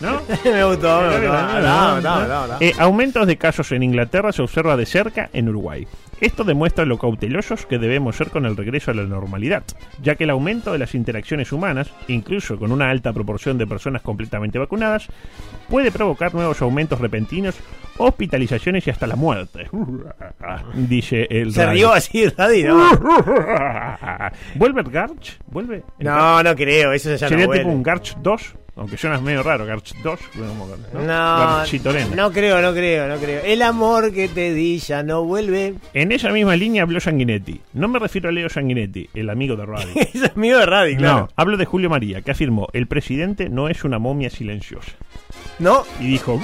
¿no? 0.00 0.20
me 0.44 0.64
gustó, 0.64 1.02
me 1.02 1.18
gustó. 1.28 2.56
Eh, 2.60 2.72
aumentos 2.78 3.26
de 3.26 3.36
casos 3.36 3.70
en 3.72 3.82
Inglaterra 3.82 4.32
se 4.32 4.42
observa 4.42 4.76
de 4.76 4.86
cerca 4.86 5.30
en 5.32 5.48
Uruguay. 5.48 5.86
Esto 6.22 6.44
demuestra 6.44 6.84
lo 6.84 6.98
cautelosos 6.98 7.66
que 7.66 7.78
debemos 7.80 8.14
ser 8.14 8.30
con 8.30 8.46
el 8.46 8.56
regreso 8.56 8.92
a 8.92 8.94
la 8.94 9.02
normalidad, 9.02 9.64
ya 10.00 10.14
que 10.14 10.22
el 10.22 10.30
aumento 10.30 10.70
de 10.72 10.78
las 10.78 10.94
interacciones 10.94 11.50
humanas, 11.50 11.92
incluso 12.06 12.60
con 12.60 12.70
una 12.70 12.90
alta 12.90 13.12
proporción 13.12 13.58
de 13.58 13.66
personas 13.66 14.02
completamente 14.02 14.56
vacunadas, 14.56 15.08
puede 15.68 15.90
provocar 15.90 16.32
nuevos 16.32 16.62
aumentos 16.62 17.00
repentinos, 17.00 17.56
hospitalizaciones 17.98 18.86
y 18.86 18.90
hasta 18.90 19.08
la 19.08 19.16
muerte. 19.16 19.68
Dice 20.74 21.26
el 21.28 21.52
Se 21.52 21.66
radio. 21.66 21.88
rió 21.88 21.92
así, 21.92 22.28
Radi, 22.28 22.62
¿no? 22.62 22.88
¿Vuelve 24.54 24.80
el 24.82 24.90
Garch? 24.90 25.40
¿Vuelve? 25.48 25.82
el 25.98 26.06
No, 26.06 26.40
no 26.40 26.54
creo, 26.54 26.92
eso 26.92 27.16
ya 27.16 27.28
Sería 27.28 27.48
no 27.48 27.52
tipo 27.52 27.68
un 27.68 27.82
Garch 27.82 28.16
2, 28.22 28.54
aunque 28.76 28.96
suena 28.96 29.20
medio 29.20 29.42
raro, 29.42 29.66
Garch 29.66 29.94
2. 30.02 30.20
como- 30.36 30.66
No, 30.94 31.64
no 32.16 32.30
creo, 32.32 32.60
no 32.62 32.72
creo, 32.72 33.06
no 33.08 33.16
creo. 33.18 33.42
El 33.44 33.62
amor 33.62 34.12
que 34.12 34.28
te 34.28 34.52
di 34.54 34.78
ya 34.78 35.02
no 35.02 35.24
vuelve. 35.24 35.74
En 35.94 36.12
esa 36.12 36.30
misma 36.30 36.56
línea 36.56 36.82
habló 36.82 37.00
Sanguinetti. 37.00 37.60
No 37.74 37.88
me 37.88 37.98
refiero 37.98 38.28
a 38.28 38.32
Leo 38.32 38.48
Sanguinetti, 38.48 39.08
el 39.14 39.28
amigo 39.30 39.56
de 39.56 39.66
radio. 39.66 39.92
es 40.14 40.30
amigo 40.34 40.58
de 40.58 40.66
Radi, 40.66 40.96
claro. 40.96 41.18
No, 41.20 41.28
hablo 41.36 41.56
de 41.56 41.64
Julio 41.64 41.90
María, 41.90 42.22
que 42.22 42.30
afirmó, 42.30 42.68
el 42.72 42.86
presidente 42.86 43.48
no 43.48 43.68
es 43.68 43.84
una 43.84 43.98
momia 43.98 44.30
silenciosa. 44.30 44.92
No, 45.62 45.84
Y 46.00 46.08
dijo, 46.08 46.40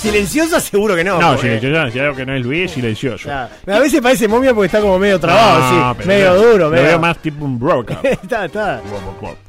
silenciosa 0.00 0.60
seguro 0.60 0.94
que 0.96 1.04
no. 1.04 1.18
no, 1.20 1.28
porque- 1.34 1.42
silenciosa, 1.58 1.90
si 1.90 1.98
algo 1.98 2.16
que 2.16 2.26
no 2.26 2.34
es 2.34 2.42
Luis, 2.44 2.64
es 2.66 2.70
silencioso. 2.72 3.24
Claro. 3.24 3.48
A 3.66 3.78
veces 3.78 4.00
parece 4.00 4.28
momia 4.28 4.52
porque 4.54 4.66
está 4.66 4.80
como 4.80 4.98
medio 4.98 5.18
trabado, 5.20 5.94
No, 5.94 5.94
sí. 6.02 6.08
Medio 6.08 6.34
lo- 6.34 6.42
duro, 6.42 6.58
Lo 6.66 6.70
medio. 6.70 6.84
veo 6.84 6.98
más 6.98 7.18
tipo 7.18 7.44
un 7.44 7.58
broker. 7.58 7.96
está, 8.02 8.44
está. 8.46 8.80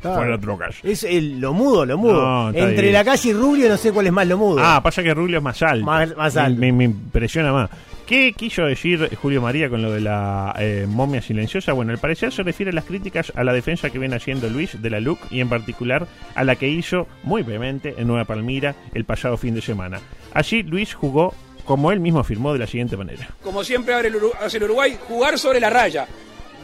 Fuera 0.01 0.37
drogas. 0.37 0.75
Es 0.83 1.03
el, 1.03 1.39
lo 1.39 1.53
mudo, 1.53 1.85
lo 1.85 1.97
mudo. 1.97 2.21
No, 2.21 2.49
Entre 2.49 2.81
bien. 2.83 2.93
la 2.93 3.03
calle 3.03 3.29
y 3.29 3.33
Rubio 3.33 3.69
no 3.69 3.77
sé 3.77 3.91
cuál 3.91 4.07
es 4.07 4.13
más 4.13 4.27
lo 4.27 4.37
mudo. 4.37 4.59
Ah, 4.63 4.81
pasa 4.83 5.03
que 5.03 5.13
Rubio 5.13 5.37
es 5.37 5.43
más 5.43 5.61
alto. 5.61 5.85
Más- 5.85 6.15
más 6.15 6.35
Me- 6.35 6.41
alto. 6.41 6.59
Me, 6.59 6.71
me 6.71 6.83
impresiona 6.85 7.51
más. 7.51 7.69
¿Qué 8.09 8.33
quiso 8.33 8.63
decir 8.65 9.15
Julio 9.21 9.39
María 9.39 9.69
con 9.69 9.83
lo 9.83 9.91
de 9.91 10.01
la 10.01 10.55
eh, 10.57 10.87
momia 10.89 11.21
silenciosa? 11.21 11.73
Bueno, 11.73 11.91
al 11.91 11.99
parecer 11.99 12.31
se 12.33 12.41
refiere 12.41 12.71
a 12.71 12.73
las 12.73 12.85
críticas 12.85 13.31
a 13.35 13.43
la 13.43 13.53
defensa 13.53 13.91
que 13.91 13.99
viene 13.99 14.15
haciendo 14.15 14.49
Luis 14.49 14.81
de 14.81 14.89
la 14.89 14.99
LUC 14.99 15.19
y 15.31 15.41
en 15.41 15.47
particular 15.49 16.07
a 16.33 16.43
la 16.43 16.55
que 16.55 16.67
hizo 16.67 17.07
muy 17.21 17.43
vehemente 17.43 17.93
en 17.99 18.07
Nueva 18.07 18.25
Palmira 18.25 18.73
el 18.95 19.05
pasado 19.05 19.37
fin 19.37 19.53
de 19.53 19.61
semana. 19.61 19.99
Allí 20.33 20.63
Luis 20.63 20.95
jugó, 20.95 21.35
como 21.65 21.91
él 21.91 21.99
mismo 21.99 22.19
afirmó, 22.21 22.51
de 22.51 22.57
la 22.57 22.65
siguiente 22.65 22.97
manera. 22.97 23.27
Como 23.43 23.63
siempre 23.63 23.93
hace 23.93 24.57
el 24.57 24.63
Uruguay, 24.63 24.97
jugar 25.07 25.37
sobre 25.37 25.59
la 25.59 25.69
raya. 25.69 26.07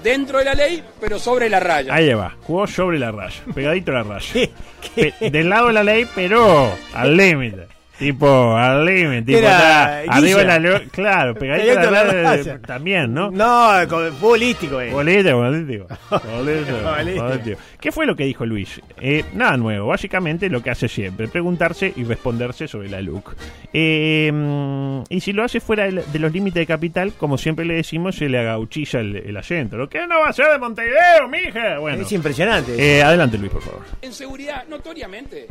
Dentro 0.04 0.40
de 0.40 0.46
la 0.46 0.54
ley, 0.56 0.84
pero 1.00 1.20
sobre 1.20 1.48
la 1.48 1.60
raya. 1.60 1.94
Ahí 1.94 2.12
va, 2.16 2.36
jugó 2.42 2.66
sobre 2.66 2.98
la 2.98 3.12
raya, 3.12 3.42
pegadito 3.54 3.92
a 3.92 3.96
la 3.96 4.04
raya. 4.04 4.34
¿Qué? 4.34 4.52
¿Qué? 4.96 5.14
Pe- 5.20 5.30
del 5.30 5.50
lado 5.50 5.68
de 5.68 5.74
la 5.74 5.84
ley, 5.84 6.08
pero 6.16 6.72
al 6.96 7.16
límite. 7.16 7.68
Tipo, 8.00 8.56
al 8.58 8.86
límite. 8.86 9.22
Tipo, 9.24 9.38
Era 9.40 10.04
está 10.04 10.16
arriba 10.18 10.40
de 10.40 10.46
la 10.46 10.58
Guilla. 10.60 10.80
ley. 10.80 10.88
Claro, 10.92 11.34
pegadito 11.40 11.80
a 11.80 11.92
la. 11.92 12.60
También, 12.60 13.14
¿no? 13.14 13.32
No, 13.32 13.70
con- 13.88 14.12
futbolístico, 14.14 14.82
eh. 14.82 14.92
Político, 14.92 15.38
político. 15.38 15.88
Político, 16.10 16.78
Político. 16.98 17.28
político. 17.28 17.60
¿Qué 17.80 17.92
fue 17.92 18.06
lo 18.06 18.16
que 18.16 18.25
dijo 18.25 18.46
Luis? 18.46 18.82
Eh, 19.00 19.24
nada 19.34 19.56
nuevo, 19.58 19.88
básicamente 19.88 20.50
lo 20.50 20.62
que 20.62 20.72
hace 20.72 20.88
siempre, 20.90 21.28
preguntarse 21.28 21.94
y 21.96 22.04
responderse 22.04 22.68
sobre 22.68 22.90
la 22.90 23.00
LUC. 23.02 23.34
Eh, 23.74 24.32
y 25.10 25.20
si 25.22 25.34
lo 25.34 25.44
hace 25.44 25.60
fuera 25.60 25.86
de 25.86 26.04
de 26.06 26.20
los 26.20 26.32
límites 26.34 26.60
de 26.62 26.66
capital, 26.66 27.14
como 27.18 27.38
siempre 27.38 27.64
le 27.66 27.75
decimos, 27.75 28.16
se 28.16 28.28
le 28.28 28.40
agauchilla 28.40 29.00
el, 29.00 29.16
el 29.18 29.38
acento. 29.38 29.78
¿Lo 29.78 29.88
que 29.88 30.06
no 30.08 30.20
va 30.20 30.30
a 30.30 30.34
ser 30.34 30.48
de 30.52 30.58
Montevideo, 30.58 31.28
mija? 31.30 31.80
Bueno, 31.80 32.02
Es 32.02 32.12
impresionante. 32.12 32.74
eh, 32.78 33.04
adelante 33.04 33.38
Luis, 33.38 33.52
por 33.52 33.62
favor. 33.62 33.82
En 34.02 34.12
seguridad, 34.14 34.66
notoriamente, 34.68 35.48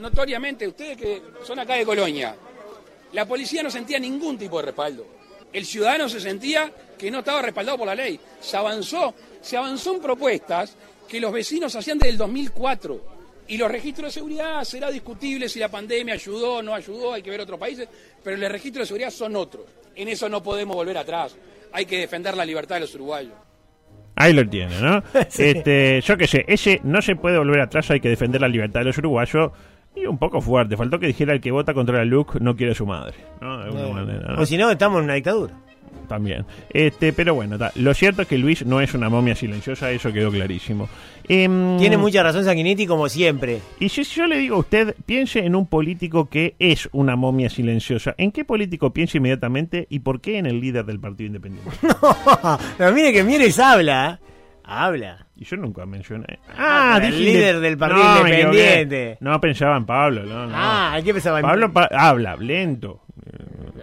notoriamente, 0.00 0.66
ustedes 0.66 0.96
que 0.96 1.22
son 1.44 1.58
acá 1.58 1.74
de 1.74 1.84
Colonia, 1.84 2.34
la 3.12 3.26
policía 3.26 3.62
no 3.62 3.70
sentía 3.70 3.98
ningún 3.98 4.38
tipo 4.38 4.58
de 4.58 4.66
respaldo. 4.66 5.06
El 5.52 5.64
ciudadano 5.64 6.08
se 6.08 6.20
sentía 6.20 6.72
que 6.96 7.10
no 7.10 7.20
estaba 7.20 7.42
respaldado 7.42 7.78
por 7.78 7.86
la 7.86 7.94
ley. 7.94 8.18
Se 8.40 8.56
avanzó, 8.56 9.14
se 9.40 9.56
avanzó 9.56 9.94
en 9.94 10.00
propuestas 10.00 10.76
que 11.08 11.20
los 11.20 11.32
vecinos 11.32 11.74
hacían 11.74 11.98
desde 11.98 12.10
el 12.10 12.18
2004. 12.18 13.20
Y 13.48 13.56
los 13.56 13.70
registros 13.70 14.08
de 14.08 14.12
seguridad 14.12 14.62
será 14.62 14.90
discutible 14.92 15.48
si 15.48 15.58
la 15.58 15.68
pandemia 15.68 16.14
ayudó 16.14 16.56
o 16.56 16.62
no 16.62 16.72
ayudó, 16.72 17.14
hay 17.14 17.22
que 17.22 17.30
ver 17.30 17.40
otros 17.40 17.58
países, 17.58 17.88
pero 18.22 18.36
los 18.36 18.52
registros 18.52 18.84
de 18.84 18.86
seguridad 18.86 19.10
son 19.10 19.34
otros. 19.34 19.64
En 19.96 20.06
eso 20.06 20.28
no 20.28 20.40
podemos 20.40 20.76
volver 20.76 20.96
atrás. 20.96 21.34
Hay 21.72 21.84
que 21.84 21.98
defender 21.98 22.36
la 22.36 22.44
libertad 22.44 22.76
de 22.76 22.82
los 22.82 22.94
uruguayos. 22.94 23.32
Ahí 24.14 24.32
lo 24.32 24.48
tiene, 24.48 24.80
¿no? 24.80 25.02
Sí. 25.28 25.44
Este, 25.46 26.00
yo 26.00 26.16
qué 26.16 26.28
sé, 26.28 26.44
ese 26.46 26.80
no 26.84 27.02
se 27.02 27.16
puede 27.16 27.38
volver 27.38 27.60
atrás, 27.60 27.90
hay 27.90 28.00
que 28.00 28.08
defender 28.08 28.40
la 28.40 28.48
libertad 28.48 28.80
de 28.80 28.86
los 28.86 28.98
uruguayos. 28.98 29.50
Y 29.94 30.06
un 30.06 30.18
poco 30.18 30.40
fuerte, 30.40 30.76
faltó 30.76 30.98
que 30.98 31.08
dijera 31.08 31.32
el 31.32 31.40
que 31.40 31.50
vota 31.50 31.74
contra 31.74 31.98
la 31.98 32.04
LUC 32.04 32.36
no 32.40 32.56
quiere 32.56 32.72
a 32.72 32.74
su 32.74 32.86
madre, 32.86 33.14
¿no? 33.40 33.58
De 33.58 33.64
alguna 33.64 33.88
manera, 33.88 34.34
¿no? 34.34 34.42
O 34.42 34.46
si 34.46 34.56
no, 34.56 34.70
estamos 34.70 34.98
en 34.98 35.04
una 35.04 35.14
dictadura. 35.14 35.54
También. 36.08 36.44
Este, 36.70 37.12
pero 37.12 37.34
bueno, 37.34 37.56
ta, 37.56 37.70
lo 37.76 37.94
cierto 37.94 38.22
es 38.22 38.28
que 38.28 38.36
Luis 38.36 38.66
no 38.66 38.80
es 38.80 38.94
una 38.94 39.08
momia 39.08 39.36
silenciosa, 39.36 39.90
eso 39.92 40.12
quedó 40.12 40.30
clarísimo. 40.30 40.88
Em, 41.28 41.76
Tiene 41.78 41.96
mucha 41.96 42.22
razón 42.22 42.44
Sanguinetti, 42.44 42.86
como 42.86 43.08
siempre. 43.08 43.60
Y 43.78 43.88
si 43.88 44.02
yo 44.02 44.26
le 44.26 44.38
digo 44.38 44.56
a 44.56 44.58
usted, 44.60 44.96
piense 45.06 45.38
en 45.44 45.54
un 45.54 45.66
político 45.66 46.28
que 46.28 46.56
es 46.58 46.88
una 46.92 47.14
momia 47.14 47.48
silenciosa, 47.48 48.14
¿en 48.18 48.32
qué 48.32 48.44
político 48.44 48.92
piensa 48.92 49.18
inmediatamente 49.18 49.86
y 49.88 50.00
por 50.00 50.20
qué 50.20 50.38
en 50.38 50.46
el 50.46 50.60
líder 50.60 50.84
del 50.84 50.98
Partido 50.98 51.28
Independiente? 51.28 51.70
Pero 52.78 52.92
mire 52.92 53.12
que 53.12 53.22
Mieres 53.22 53.58
habla. 53.60 54.18
¿eh? 54.20 54.26
Habla. 54.64 55.26
Y 55.40 55.44
yo 55.46 55.56
nunca 55.56 55.86
mencioné. 55.86 56.38
Ah, 56.56 56.98
pero 57.00 57.06
el 57.06 57.18
dije 57.18 57.32
líder 57.32 57.60
del 57.60 57.78
Partido 57.78 58.04
No, 58.04 58.18
Independiente. 58.28 59.16
No 59.20 59.40
pensaba 59.40 59.76
en 59.78 59.86
Pablo, 59.86 60.22
no, 60.24 60.46
no. 60.46 60.52
Ah, 60.54 60.98
¿qué 61.02 61.12
pensaba 61.14 61.40
en 61.40 61.46
Pablo 61.46 61.72
pa- 61.72 61.88
habla, 61.92 62.36
lento. 62.36 63.00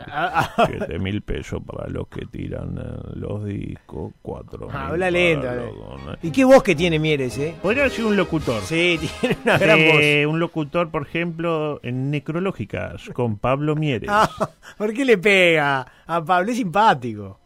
Ah, 0.10 0.52
ah, 0.58 0.66
Siete 0.68 1.00
mil 1.00 1.22
pesos 1.24 1.60
para 1.66 1.90
los 1.90 2.08
que 2.10 2.26
tiran 2.28 2.78
eh, 2.78 3.10
los 3.16 3.44
discos, 3.44 4.14
cuatro 4.22 4.68
mil 4.68 4.76
Habla 4.76 5.10
lento. 5.10 5.48
los 5.52 5.76
dones. 5.76 6.18
¿Y 6.22 6.30
qué 6.32 6.46
voz 6.46 6.62
que 6.62 6.76
tiene 6.76 7.00
Mieres, 7.00 7.36
eh? 7.40 7.56
Podría 7.62 7.90
sido 7.90 8.10
un 8.10 8.16
locutor. 8.16 8.62
Sí, 8.62 9.00
tiene 9.20 9.38
una 9.44 9.58
gran 9.58 9.80
voz. 9.80 9.98
Eh, 10.00 10.26
un 10.28 10.40
locutor, 10.40 10.92
por 10.92 11.08
ejemplo, 11.08 11.80
en 11.82 12.12
Necrológicas, 12.12 13.10
con 13.14 13.40
Pablo 13.40 13.76
Mieres. 13.76 14.10
Ah, 14.14 14.30
¿Por 14.78 14.94
qué 14.94 15.04
le 15.04 15.18
pega 15.18 15.86
a 16.06 16.24
Pablo? 16.24 16.52
Es 16.52 16.58
simpático. 16.58 17.40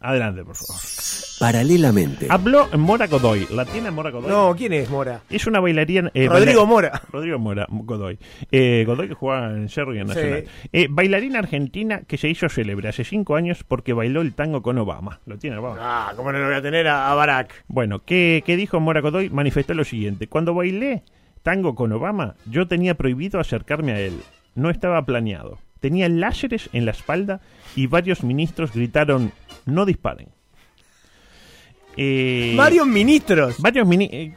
Adelante, 0.00 0.42
por 0.44 0.56
favor. 0.56 0.80
Paralelamente. 1.44 2.26
Habló 2.30 2.68
Mora 2.78 3.06
Godoy. 3.06 3.46
¿La 3.50 3.66
tiene 3.66 3.90
Mora 3.90 4.10
Godoy? 4.10 4.30
No, 4.30 4.54
¿quién 4.56 4.72
es 4.72 4.88
Mora? 4.88 5.20
Es 5.28 5.46
una 5.46 5.60
bailarina. 5.60 6.10
eh, 6.14 6.26
Rodrigo 6.26 6.60
baila- 6.62 6.66
Mora. 6.66 7.02
Rodrigo 7.12 7.38
Mora, 7.38 7.66
Godoy. 7.68 8.18
Eh, 8.50 8.84
Godoy 8.86 9.08
que 9.08 9.14
jugaba 9.14 9.50
en 9.50 9.68
Cerro 9.68 9.94
y 9.94 9.98
en 9.98 10.08
Sí. 10.08 10.14
Nacional. 10.14 10.44
Eh, 10.72 10.86
bailarina 10.90 11.38
argentina 11.40 12.00
que 12.08 12.16
se 12.16 12.30
hizo 12.30 12.48
célebre 12.48 12.88
hace 12.88 13.04
cinco 13.04 13.36
años 13.36 13.62
porque 13.62 13.92
bailó 13.92 14.22
el 14.22 14.32
tango 14.32 14.62
con 14.62 14.78
Obama. 14.78 15.20
¿Lo 15.26 15.36
tiene 15.36 15.58
Obama? 15.58 15.76
Ah, 15.80 16.12
¿cómo 16.16 16.32
no 16.32 16.38
lo 16.38 16.46
voy 16.46 16.54
a 16.54 16.62
tener 16.62 16.88
a, 16.88 17.12
a 17.12 17.14
Barack? 17.14 17.64
Bueno, 17.68 18.02
¿qué, 18.06 18.42
qué 18.46 18.56
dijo 18.56 18.80
Mora 18.80 19.02
Godoy? 19.02 19.28
Manifestó 19.28 19.74
lo 19.74 19.84
siguiente. 19.84 20.28
Cuando 20.28 20.54
bailé 20.54 21.02
tango 21.42 21.74
con 21.74 21.92
Obama, 21.92 22.36
yo 22.46 22.66
tenía 22.68 22.94
prohibido 22.94 23.38
acercarme 23.38 23.92
a 23.92 24.00
él. 24.00 24.14
No 24.54 24.70
estaba 24.70 25.04
planeado. 25.04 25.58
Tenía 25.80 26.08
láseres 26.08 26.70
en 26.72 26.86
la 26.86 26.92
espalda 26.92 27.42
y 27.76 27.86
varios 27.86 28.24
ministros 28.24 28.72
gritaron, 28.72 29.32
no 29.66 29.84
disparen. 29.84 30.28
Eh, 31.96 32.54
Varios 32.56 32.86
ministros. 32.86 33.58
Varios 33.60 33.86
mini... 33.86 34.08
eh, 34.12 34.32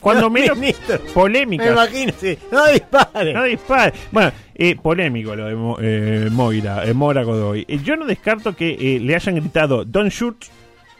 cuando 0.00 0.28
menos 0.30 0.56
ministros. 0.58 1.00
polémicas. 1.14 1.66
Me 1.66 1.72
imagino, 1.72 2.12
sí. 2.18 2.36
No 2.50 2.66
dispare. 2.66 3.32
No 3.32 3.44
dispare. 3.44 3.92
Bueno, 4.10 4.32
eh, 4.54 4.74
polémico 4.76 5.36
lo 5.36 5.46
de 5.46 5.54
Mo- 5.54 5.78
eh, 5.80 6.28
Moira, 6.30 6.84
eh, 6.84 6.92
Mora 6.94 7.22
Godoy. 7.22 7.64
Eh, 7.68 7.78
yo 7.84 7.96
no 7.96 8.04
descarto 8.06 8.56
que 8.56 8.98
le 9.00 9.14
hayan 9.14 9.36
gritado 9.36 9.84
Don't 9.84 10.10
shoot. 10.10 10.44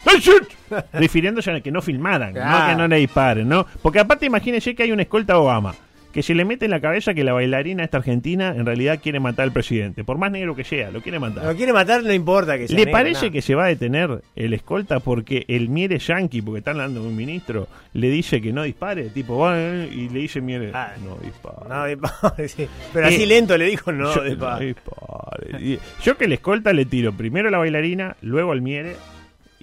Don't 0.04 0.20
shoot. 0.20 0.46
refiriéndose 0.92 1.50
a 1.50 1.60
que 1.60 1.70
no 1.72 1.82
filmaran, 1.82 2.32
no 2.34 2.66
que 2.68 2.74
no 2.76 2.88
le 2.88 2.96
disparen, 2.96 3.48
¿no? 3.48 3.66
Porque 3.82 3.98
aparte 4.00 4.26
imagínense 4.26 4.74
que 4.74 4.82
hay 4.84 4.92
un 4.92 5.00
escolta 5.00 5.38
Obama 5.38 5.74
que 6.12 6.22
se 6.22 6.34
le 6.34 6.44
mete 6.44 6.66
en 6.66 6.70
la 6.70 6.80
cabeza 6.80 7.14
que 7.14 7.24
la 7.24 7.32
bailarina 7.32 7.82
esta 7.84 7.96
argentina 7.96 8.54
en 8.56 8.66
realidad 8.66 9.00
quiere 9.02 9.18
matar 9.20 9.44
al 9.44 9.52
presidente, 9.52 10.04
por 10.04 10.18
más 10.18 10.30
negro 10.30 10.54
que 10.54 10.64
sea, 10.64 10.90
lo 10.90 11.00
quiere 11.00 11.18
matar. 11.18 11.44
Lo 11.44 11.56
quiere 11.56 11.72
matar, 11.72 12.02
no 12.04 12.12
importa 12.12 12.58
que 12.58 12.68
sea 12.68 12.76
¿Le 12.76 12.84
negro, 12.84 12.92
parece 12.98 13.30
que 13.30 13.42
se 13.42 13.54
va 13.54 13.64
a 13.64 13.68
detener 13.68 14.22
el 14.36 14.52
escolta 14.52 15.00
porque 15.00 15.44
el 15.48 15.68
Miere 15.68 15.98
Yankee, 15.98 16.42
porque 16.42 16.58
están 16.58 16.76
hablando 16.76 17.02
de 17.02 17.08
un 17.08 17.16
ministro, 17.16 17.66
le 17.94 18.10
dice 18.10 18.40
que 18.40 18.52
no 18.52 18.62
dispare? 18.62 19.04
Tipo, 19.10 19.38
va, 19.38 19.58
y 19.58 20.08
le 20.10 20.20
dice 20.20 20.40
Miere, 20.40 20.70
Ah, 20.74 20.92
no 21.04 21.16
dispare. 21.16 21.68
No 21.68 21.84
dispare, 21.86 22.48
sí. 22.48 22.66
Pero 22.92 23.06
así 23.06 23.22
Eh, 23.22 23.26
lento 23.26 23.56
le 23.56 23.64
dijo 23.66 23.90
no 23.90 24.14
yo, 24.14 24.22
dispare. 24.22 24.66
dispare. 24.66 25.60
Y- 25.64 25.78
yo 26.04 26.16
que 26.16 26.26
el 26.26 26.32
escolta 26.34 26.72
le 26.72 26.84
tiro 26.84 27.12
primero 27.12 27.48
a 27.48 27.50
la 27.50 27.58
bailarina, 27.58 28.16
luego 28.20 28.52
al 28.52 28.60
Miere. 28.62 28.96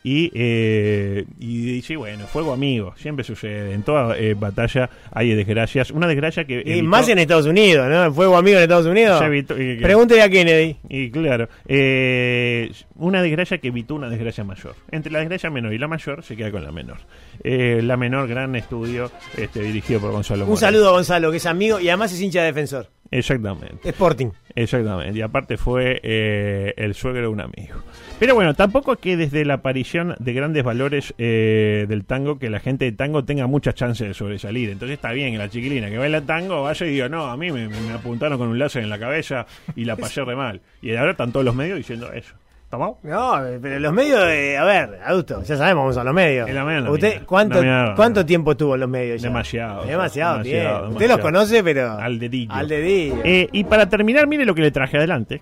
Y, 0.03 0.31
eh, 0.33 1.25
y 1.39 1.61
dice, 1.73 1.97
bueno, 1.97 2.25
fuego 2.27 2.53
amigo, 2.53 2.93
siempre 2.97 3.23
sucede. 3.23 3.73
En 3.73 3.83
toda 3.83 4.17
eh, 4.17 4.33
batalla 4.33 4.89
hay 5.11 5.33
desgracias. 5.35 5.91
Una 5.91 6.07
desgracia 6.07 6.45
que. 6.45 6.63
Y 6.65 6.71
evitó- 6.71 6.83
más 6.87 7.09
en 7.09 7.19
Estados 7.19 7.45
Unidos, 7.45 7.87
¿no? 7.89 8.13
Fuego 8.13 8.37
amigo 8.37 8.57
en 8.57 8.63
Estados 8.63 8.85
Unidos. 8.85 9.21
evitó- 9.21 9.59
y- 9.61 9.81
Pregúntele 9.81 10.21
a 10.21 10.29
Kennedy. 10.29 10.77
y 10.89 11.11
claro, 11.11 11.49
eh, 11.67 12.71
una 12.95 13.21
desgracia 13.21 13.57
que 13.57 13.67
evitó 13.69 13.95
una 13.95 14.09
desgracia 14.09 14.43
mayor. 14.43 14.75
Entre 14.91 15.11
la 15.11 15.19
desgracia 15.19 15.49
menor 15.49 15.73
y 15.73 15.77
la 15.77 15.87
mayor 15.87 16.23
se 16.23 16.35
queda 16.35 16.51
con 16.51 16.63
la 16.63 16.71
menor. 16.71 16.97
Eh, 17.43 17.81
la 17.83 17.97
menor, 17.97 18.27
gran 18.27 18.55
estudio 18.55 19.11
este, 19.37 19.61
dirigido 19.61 19.99
por 19.99 20.11
Gonzalo 20.11 20.43
Un 20.43 20.49
Morales. 20.51 20.59
saludo 20.59 20.89
a 20.89 20.91
Gonzalo, 20.93 21.31
que 21.31 21.37
es 21.37 21.45
amigo 21.45 21.79
y 21.79 21.89
además 21.89 22.11
es 22.13 22.21
hincha 22.21 22.39
de 22.41 22.47
defensor. 22.47 22.87
Exactamente. 23.11 23.89
Sporting. 23.89 24.27
Exactamente, 24.55 25.17
y 25.17 25.21
aparte 25.21 25.57
fue 25.57 25.99
eh, 26.03 26.73
el 26.77 26.93
suegro 26.93 27.21
de 27.21 27.27
un 27.27 27.41
amigo. 27.41 27.75
Pero 28.19 28.35
bueno, 28.35 28.53
tampoco 28.53 28.93
es 28.93 28.99
que 28.99 29.15
desde 29.15 29.45
la 29.45 29.55
aparición 29.55 30.13
de 30.19 30.33
grandes 30.33 30.61
valores 30.61 31.13
eh, 31.17 31.85
del 31.87 32.03
tango, 32.03 32.37
que 32.37 32.49
la 32.49 32.59
gente 32.59 32.83
de 32.83 32.91
tango 32.91 33.23
tenga 33.23 33.47
muchas 33.47 33.75
chances 33.75 34.09
de 34.09 34.13
sobresalir. 34.13 34.69
Entonces 34.69 34.95
está 34.95 35.13
bien 35.13 35.31
que 35.31 35.37
la 35.37 35.47
chiquilina 35.47 35.89
que 35.89 35.97
baila 35.97 36.19
tango 36.21 36.63
vaya 36.63 36.85
y 36.85 36.89
diga, 36.89 37.07
no, 37.07 37.27
a 37.27 37.37
mí 37.37 37.49
me, 37.49 37.69
me 37.69 37.93
apuntaron 37.93 38.37
con 38.37 38.49
un 38.49 38.59
láser 38.59 38.83
en 38.83 38.89
la 38.89 38.99
cabeza 38.99 39.45
y 39.73 39.85
la 39.85 39.95
pasé 39.95 40.25
re 40.25 40.35
mal. 40.35 40.59
Y 40.81 40.93
ahora 40.95 41.11
están 41.11 41.31
todos 41.31 41.45
los 41.45 41.55
medios 41.55 41.77
diciendo 41.77 42.11
eso. 42.11 42.35
¿Está 42.65 42.77
mal? 42.77 42.91
No, 43.01 43.39
pero 43.61 43.79
los 43.79 43.93
medios, 43.93 44.19
a 44.21 44.25
ver, 44.63 44.99
adulto, 45.03 45.41
ya 45.41 45.57
sabemos 45.57 45.83
cómo 45.83 45.93
son 45.93 46.05
los 46.05 46.13
medios. 46.13 46.47
En 46.47 46.55
la 46.55 46.91
¿Usted 46.91 47.23
cuánto, 47.25 47.63
la 47.63 47.93
cuánto 47.95 48.23
tiempo 48.25 48.55
tuvo 48.55 48.75
en 48.75 48.81
los 48.81 48.89
medios 48.89 49.21
ya? 49.21 49.29
Demasiado. 49.29 49.85
Demasiado, 49.85 50.37
Demasiado, 50.39 50.79
tiempo. 50.79 50.93
Usted 50.93 51.07
los 51.07 51.17
conoce, 51.17 51.63
pero... 51.63 51.93
Al 51.93 52.19
dedillo. 52.19 52.53
Al 52.53 52.67
dedillo. 52.67 53.21
Eh, 53.23 53.47
y 53.53 53.63
para 53.63 53.89
terminar, 53.89 54.27
mire 54.27 54.45
lo 54.45 54.53
que 54.53 54.61
le 54.61 54.71
traje 54.71 54.97
adelante. 54.97 55.41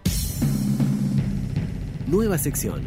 Nueva 2.07 2.37
sección. 2.37 2.81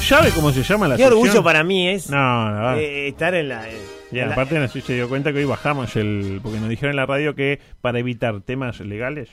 ¿Sabe 0.00 0.30
cómo 0.30 0.50
se 0.52 0.62
llama 0.62 0.88
la 0.88 0.96
Qué 0.96 1.04
sección? 1.04 1.20
orgullo 1.22 1.42
para 1.42 1.64
mí 1.64 1.88
es 1.88 2.10
No, 2.10 2.16
la 2.16 2.50
verdad. 2.52 2.78
eh, 2.80 3.08
estar 3.08 3.34
en 3.34 3.48
la... 3.48 3.68
eh, 3.68 3.76
Ya, 4.10 4.22
en 4.22 4.28
la- 4.28 4.34
aparte 4.34 4.58
no 4.58 4.66
sé 4.68 4.80
si 4.80 4.86
se 4.88 4.94
dio 4.94 5.08
cuenta 5.08 5.32
que 5.32 5.38
hoy 5.38 5.44
bajamos 5.44 5.94
el... 5.96 6.40
Porque 6.42 6.58
nos 6.60 6.68
dijeron 6.68 6.90
en 6.90 6.96
la 6.96 7.06
radio 7.06 7.34
que 7.34 7.60
para 7.80 7.98
evitar 7.98 8.40
temas 8.42 8.80
legales 8.80 9.28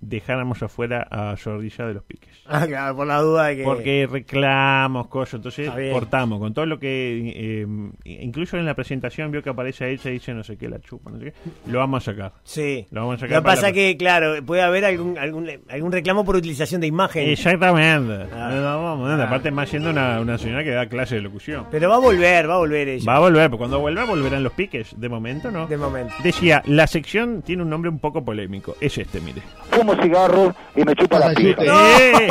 dejáramos 0.00 0.62
afuera 0.62 1.06
a 1.10 1.36
Zorrilla 1.36 1.86
de 1.86 1.94
los 1.94 2.04
Piques. 2.04 2.34
Ah, 2.46 2.66
claro, 2.66 2.96
por 2.96 3.06
la 3.06 3.20
duda 3.20 3.46
de 3.46 3.56
que. 3.56 3.62
Porque 3.64 4.08
reclamos, 4.10 5.08
cosas, 5.08 5.34
entonces 5.34 5.70
cortamos 5.92 6.38
con 6.38 6.54
todo 6.54 6.66
lo 6.66 6.78
que, 6.78 7.32
eh, 7.34 7.66
incluso 8.04 8.56
en 8.56 8.66
la 8.66 8.74
presentación 8.74 9.30
vio 9.30 9.42
que 9.42 9.50
aparece 9.50 9.84
a 9.84 9.88
ella 9.88 10.10
y 10.10 10.14
dice 10.14 10.32
no 10.34 10.44
sé 10.44 10.56
qué, 10.56 10.68
la 10.68 10.78
chupa, 10.80 11.10
no 11.10 11.18
sé 11.18 11.24
qué, 11.26 11.34
lo 11.70 11.78
vamos 11.78 12.02
a 12.06 12.12
sacar. 12.12 12.32
Sí. 12.44 12.86
Lo 12.90 13.00
vamos 13.02 13.14
a 13.14 13.16
Lo 13.16 13.20
sacar 13.28 13.38
que 13.38 13.42
para 13.42 13.54
pasa 13.56 13.66
la- 13.68 13.72
que, 13.72 13.96
claro, 13.96 14.34
puede 14.44 14.62
haber 14.62 14.84
algún, 14.84 15.18
algún, 15.18 15.48
algún 15.68 15.92
reclamo 15.92 16.24
por 16.24 16.36
utilización 16.36 16.80
de 16.80 16.86
imagen. 16.86 17.28
Exactamente. 17.28 18.26
Ah. 18.34 18.50
No, 18.52 18.96
no, 18.96 19.16
no, 19.16 19.22
Ah. 19.22 19.26
Aparte 19.26 19.50
más 19.50 19.68
siendo 19.68 19.90
una, 19.90 20.20
una 20.20 20.38
señora 20.38 20.62
que 20.62 20.70
da 20.70 20.86
clase 20.88 21.16
de 21.16 21.20
locución. 21.22 21.66
Pero 21.70 21.88
va 21.88 21.96
a 21.96 21.98
volver, 21.98 22.48
va 22.48 22.54
a 22.54 22.58
volver 22.58 22.88
ella. 22.88 23.04
Va 23.10 23.16
a 23.16 23.20
volver, 23.20 23.46
pero 23.46 23.58
cuando 23.58 23.80
vuelva 23.80 24.04
volverán 24.04 24.42
los 24.44 24.52
piques. 24.52 24.94
De 24.98 25.08
momento 25.08 25.50
no. 25.50 25.66
De 25.66 25.76
momento. 25.76 26.12
Decía, 26.22 26.62
la 26.66 26.86
sección 26.86 27.42
tiene 27.42 27.62
un 27.62 27.70
nombre 27.70 27.90
un 27.90 27.98
poco 27.98 28.24
polémico. 28.24 28.76
Es 28.80 28.98
este, 28.98 29.20
mire. 29.20 29.42
Fumo 29.86 30.02
cigarro 30.02 30.54
y 30.74 30.82
me 30.82 30.94
chupa 30.94 31.18
la 31.18 31.30
pija. 31.32 31.62
¡Eh! 31.64 32.28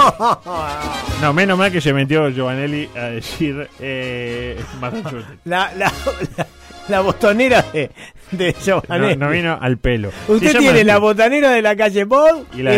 No, 1.21 1.33
menos 1.33 1.57
mal 1.57 1.71
que 1.71 1.81
se 1.81 1.93
metió 1.93 2.29
Giovanelli 2.29 2.89
a 2.95 3.05
decir 3.05 3.69
eh, 3.79 4.61
Massachusetts. 4.79 5.39
La, 5.45 5.71
la, 5.75 5.91
la, 6.37 6.47
la 6.89 7.01
botonera 7.01 7.61
de, 7.73 7.89
de 8.31 8.53
No, 8.53 8.59
Giovanelli. 8.59 9.17
no 9.17 9.29
vino 9.29 9.57
al 9.59 9.77
pelo. 9.77 10.09
Usted 10.27 10.51
Se 10.51 10.57
tiene 10.59 10.79
así. 10.79 10.83
la 10.85 10.97
botanera 10.97 11.51
de 11.51 11.61
la 11.61 11.75
calle 11.75 12.05
Paul 12.05 12.45
Y 12.53 12.59
y 12.59 12.63
la 12.63 12.71
la, 12.71 12.77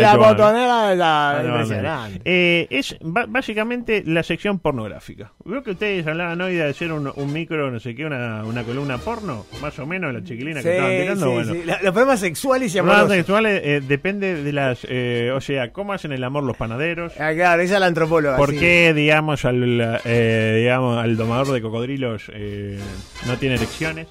de 0.90 0.96
la... 0.96 1.30
Ah, 1.32 1.44
no, 1.44 1.50
impresionante. 1.50 2.22
Eh, 2.26 2.68
es 2.70 2.96
ba- 3.02 3.26
básicamente 3.28 4.04
la 4.06 4.24
sección 4.24 4.60
pornográfica. 4.60 5.32
Veo 5.46 5.64
que 5.64 5.72
ustedes 5.72 6.06
hablaban 6.08 6.40
hoy 6.42 6.56
de 6.56 6.64
hacer 6.70 6.92
un, 6.92 7.12
un 7.16 7.34
micro, 7.34 7.72
no 7.72 7.80
sé 7.80 7.96
qué, 7.96 8.06
una, 8.06 8.44
una 8.44 8.64
columna 8.64 8.98
porno, 8.98 9.46
más 9.62 9.78
o 9.80 9.86
menos, 9.86 10.14
la 10.14 10.24
chiquilina 10.24 10.62
que 10.62 10.64
Sí, 10.64 10.70
estaban 10.70 10.92
tirando. 10.98 11.26
sí, 11.26 11.32
bueno. 11.34 11.54
sí. 11.54 11.62
La- 11.66 11.82
los 11.82 11.92
problemas 11.94 12.20
sexuales 12.20 12.74
y 12.74 12.78
Los 12.78 12.86
amorosos. 12.88 13.12
sexuales 13.16 13.62
eh, 13.64 13.82
depende 13.88 14.44
de 14.44 14.54
las, 14.54 14.86
eh, 14.90 15.32
o 15.34 15.42
sea, 15.42 15.72
cómo 15.72 15.94
hacen 15.94 16.12
el 16.12 16.24
amor 16.24 16.44
los 16.44 16.58
panaderos. 16.58 17.14
Ah, 17.20 17.32
claro, 17.34 17.62
esa 17.62 17.76
es 17.76 17.80
la 17.80 17.86
antropóloga. 17.88 18.38
¿Por 18.38 18.52
qué, 18.58 18.94
digamos, 18.94 19.46
al, 19.46 20.00
eh, 20.06 20.56
digamos, 20.60 20.98
al 20.98 21.16
domador 21.18 21.52
de 21.52 21.62
cocodrilos 21.62 22.32
eh, 22.34 22.80
no 23.26 23.38
tiene 23.38 23.56
erecciones? 23.56 24.08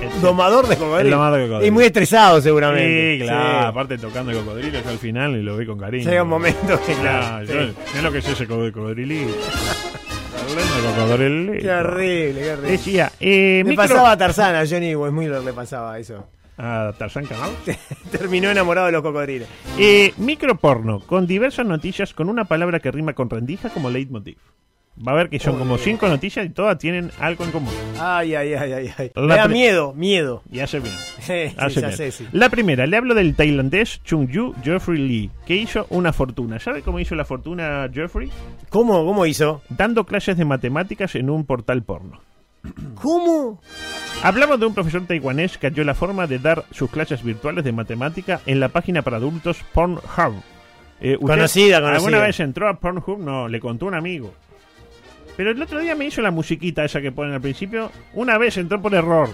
Este, 0.00 0.20
Domador 0.20 0.66
de 0.66 0.76
cocodrilo. 0.76 1.00
El 1.08 1.10
domador 1.10 1.38
de 1.40 1.44
cocodrilo. 1.46 1.66
Y 1.68 1.70
muy 1.70 1.84
estresado, 1.84 2.40
seguramente. 2.40 3.18
Sí, 3.18 3.22
claro, 3.24 3.60
Sí. 3.60 3.66
aparte 3.66 3.98
tocando 3.98 4.30
el 4.32 4.38
cocodrilo, 4.38 4.80
yo 4.80 4.88
al 4.88 4.98
final 4.98 5.36
y 5.36 5.42
lo 5.42 5.56
vi 5.56 5.66
con 5.66 5.78
cariño. 5.78 6.08
Llega 6.08 6.22
un 6.22 6.28
momento 6.30 6.80
que 6.86 6.94
Claro, 6.94 7.46
sí. 7.46 7.52
yo- 7.52 7.60
es 7.98 8.02
lo 8.02 8.10
que 8.12 8.18
es 8.18 8.28
ese 8.28 8.46
co- 8.46 8.56
cocodrilito. 8.72 9.34
Qué 10.50 10.54
horrible, 11.02 11.60
qué 11.60 11.70
horrible. 11.70 12.70
Decía, 12.70 13.12
eh, 13.20 13.62
Le 13.64 13.70
micro- 13.70 13.76
pasaba 13.88 14.12
a 14.12 14.16
Tarzán, 14.16 14.54
a 14.54 14.66
Johnny 14.66 14.94
Westmiller 14.94 15.42
le 15.42 15.52
pasaba 15.52 15.98
eso. 15.98 16.26
a 16.62 16.92
Tarzán 16.98 17.24
Canal. 17.26 17.50
Terminó 18.10 18.50
enamorado 18.50 18.86
de 18.86 18.92
los 18.92 19.02
cocodrilos. 19.02 19.48
Eh, 19.78 20.12
microporno, 20.18 21.00
con 21.00 21.26
diversas 21.26 21.64
noticias 21.64 22.12
con 22.12 22.28
una 22.28 22.44
palabra 22.44 22.80
que 22.80 22.90
rima 22.90 23.14
con 23.14 23.30
rendija 23.30 23.70
como 23.70 23.88
leitmotiv. 23.88 24.36
Va 25.06 25.12
a 25.12 25.14
ver 25.14 25.30
que 25.30 25.38
son 25.38 25.58
como 25.58 25.78
cinco 25.78 26.08
noticias 26.08 26.44
y 26.44 26.50
todas 26.50 26.76
tienen 26.76 27.10
algo 27.18 27.44
en 27.44 27.52
común. 27.52 27.72
Ay, 27.98 28.34
ay, 28.34 28.52
ay, 28.52 28.72
ay, 28.72 28.90
ay. 28.98 29.10
La 29.14 29.22
Me 29.22 29.36
da 29.36 29.48
miedo, 29.48 29.94
miedo. 29.94 30.42
Y 30.52 30.60
hace 30.60 30.78
bien. 30.80 30.94
Sí, 31.20 31.48
sí, 31.48 31.54
Hace 31.58 31.80
ya 31.80 31.86
bien. 31.88 31.96
sé, 31.96 32.10
sí. 32.12 32.26
La 32.32 32.48
primera, 32.50 32.86
le 32.86 32.96
hablo 32.96 33.14
del 33.14 33.34
tailandés 33.34 34.02
Chung 34.04 34.28
Yu 34.28 34.54
Jeffrey 34.62 34.98
Lee, 34.98 35.30
que 35.46 35.54
hizo 35.56 35.86
una 35.90 36.12
fortuna. 36.12 36.58
¿Sabe 36.58 36.82
cómo 36.82 36.98
hizo 37.00 37.14
la 37.14 37.24
fortuna 37.24 37.88
Jeffrey? 37.92 38.30
¿Cómo, 38.68 39.04
cómo 39.06 39.24
hizo? 39.26 39.62
Dando 39.70 40.04
clases 40.04 40.36
de 40.36 40.44
matemáticas 40.44 41.14
en 41.14 41.30
un 41.30 41.44
portal 41.46 41.82
porno. 41.82 42.20
¿Cómo? 42.94 43.60
Hablamos 44.22 44.60
de 44.60 44.66
un 44.66 44.74
profesor 44.74 45.06
taiwanés 45.06 45.56
que 45.56 45.68
halló 45.68 45.84
la 45.84 45.94
forma 45.94 46.26
de 46.26 46.38
dar 46.40 46.64
sus 46.72 46.90
clases 46.90 47.22
virtuales 47.22 47.64
de 47.64 47.72
matemática 47.72 48.40
en 48.44 48.60
la 48.60 48.68
página 48.68 49.00
para 49.02 49.16
adultos 49.16 49.58
Pornhub. 49.72 50.02
Eh, 51.00 51.14
¿usted 51.14 51.26
Conocida, 51.26 51.76
¿Alguna 51.78 51.98
conocida. 51.98 52.20
vez 52.26 52.40
entró 52.40 52.68
a 52.68 52.74
Pornhub? 52.78 53.18
No, 53.18 53.48
le 53.48 53.60
contó 53.60 53.86
un 53.86 53.94
amigo. 53.94 54.34
Pero 55.36 55.50
el 55.50 55.62
otro 55.62 55.80
día 55.80 55.94
me 55.94 56.06
hizo 56.06 56.22
la 56.22 56.30
musiquita 56.30 56.84
esa 56.84 57.00
que 57.00 57.12
ponen 57.12 57.34
al 57.34 57.40
principio. 57.40 57.90
Una 58.14 58.38
vez 58.38 58.56
entró 58.56 58.80
por 58.80 58.94
error. 58.94 59.28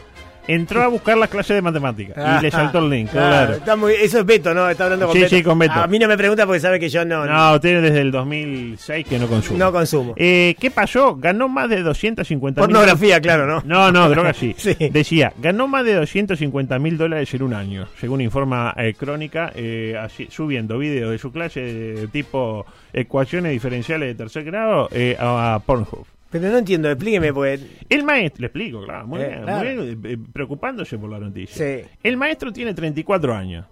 Entró 0.48 0.82
a 0.82 0.86
buscar 0.88 1.16
las 1.18 1.28
clases 1.28 1.56
de 1.56 1.62
matemática 1.62 2.38
y 2.38 2.42
le 2.42 2.50
saltó 2.50 2.78
el 2.78 2.88
link, 2.90 3.10
claro. 3.10 3.54
Está 3.54 3.74
muy- 3.76 3.94
eso 3.94 4.20
es 4.20 4.26
Beto, 4.26 4.54
¿no? 4.54 4.68
Está 4.70 4.84
hablando 4.84 5.06
con 5.06 5.14
Sí, 5.16 5.22
Beto. 5.22 5.36
sí, 5.36 5.42
con 5.42 5.58
Beto. 5.58 5.74
A 5.74 5.86
mí 5.86 5.98
no 5.98 6.06
me 6.08 6.16
pregunta 6.16 6.46
porque 6.46 6.60
sabe 6.60 6.78
que 6.78 6.88
yo 6.88 7.04
no, 7.04 7.26
No, 7.26 7.54
usted 7.54 7.82
desde 7.82 8.00
el 8.00 8.10
2006 8.12 9.06
que 9.06 9.18
no 9.18 9.26
consume. 9.26 9.58
no 9.58 9.72
consumo. 9.72 10.14
Eh, 10.16 10.54
¿Qué 10.60 10.70
pasó? 10.70 11.16
Ganó 11.16 11.48
más 11.48 11.68
de 11.68 11.82
250 11.82 12.60
mil 12.60 12.66
Pornografía, 12.70 13.20
claro, 13.20 13.46
¿no? 13.46 13.62
No, 13.64 13.90
no, 13.92 14.08
droga 14.08 14.32
sí. 14.32 14.54
Sí. 14.58 14.74
Decía, 14.90 15.32
ganó 15.38 15.68
más 15.68 15.84
de 15.84 15.94
250 15.94 16.78
mil 16.78 16.96
dólares 16.98 17.32
en 17.34 17.42
un 17.42 17.54
año, 17.54 17.86
según 18.00 18.20
informa 18.20 18.74
eh, 18.76 18.94
Crónica, 18.98 19.52
eh, 19.54 19.96
así- 20.00 20.28
subiendo 20.30 20.78
videos 20.78 21.10
de 21.10 21.18
su 21.18 21.32
clase 21.32 21.60
de 21.60 22.08
tipo 22.08 22.66
ecuaciones 22.92 23.52
diferenciales 23.52 24.08
de 24.08 24.14
tercer 24.14 24.44
grado 24.44 24.88
eh, 24.92 25.16
a 25.18 25.60
Pornhub. 25.64 26.06
Pero 26.30 26.48
no 26.50 26.58
entiendo, 26.58 26.90
explíqueme, 26.90 27.32
porque... 27.32 27.60
El 27.88 28.02
maestro, 28.04 28.40
le 28.42 28.46
explico, 28.48 28.84
claro, 28.84 29.06
muy 29.06 29.20
Eh, 29.20 29.28
bien, 29.28 29.42
claro. 29.42 29.64
muy 29.82 29.94
bien, 29.94 30.00
eh, 30.04 30.18
preocupándose 30.32 30.98
por 30.98 31.08
la 31.10 31.18
noticia. 31.20 31.56
Sí. 31.82 31.88
El 32.02 32.16
maestro 32.16 32.52
tiene 32.52 32.74
34 32.74 33.34
años. 33.34 33.66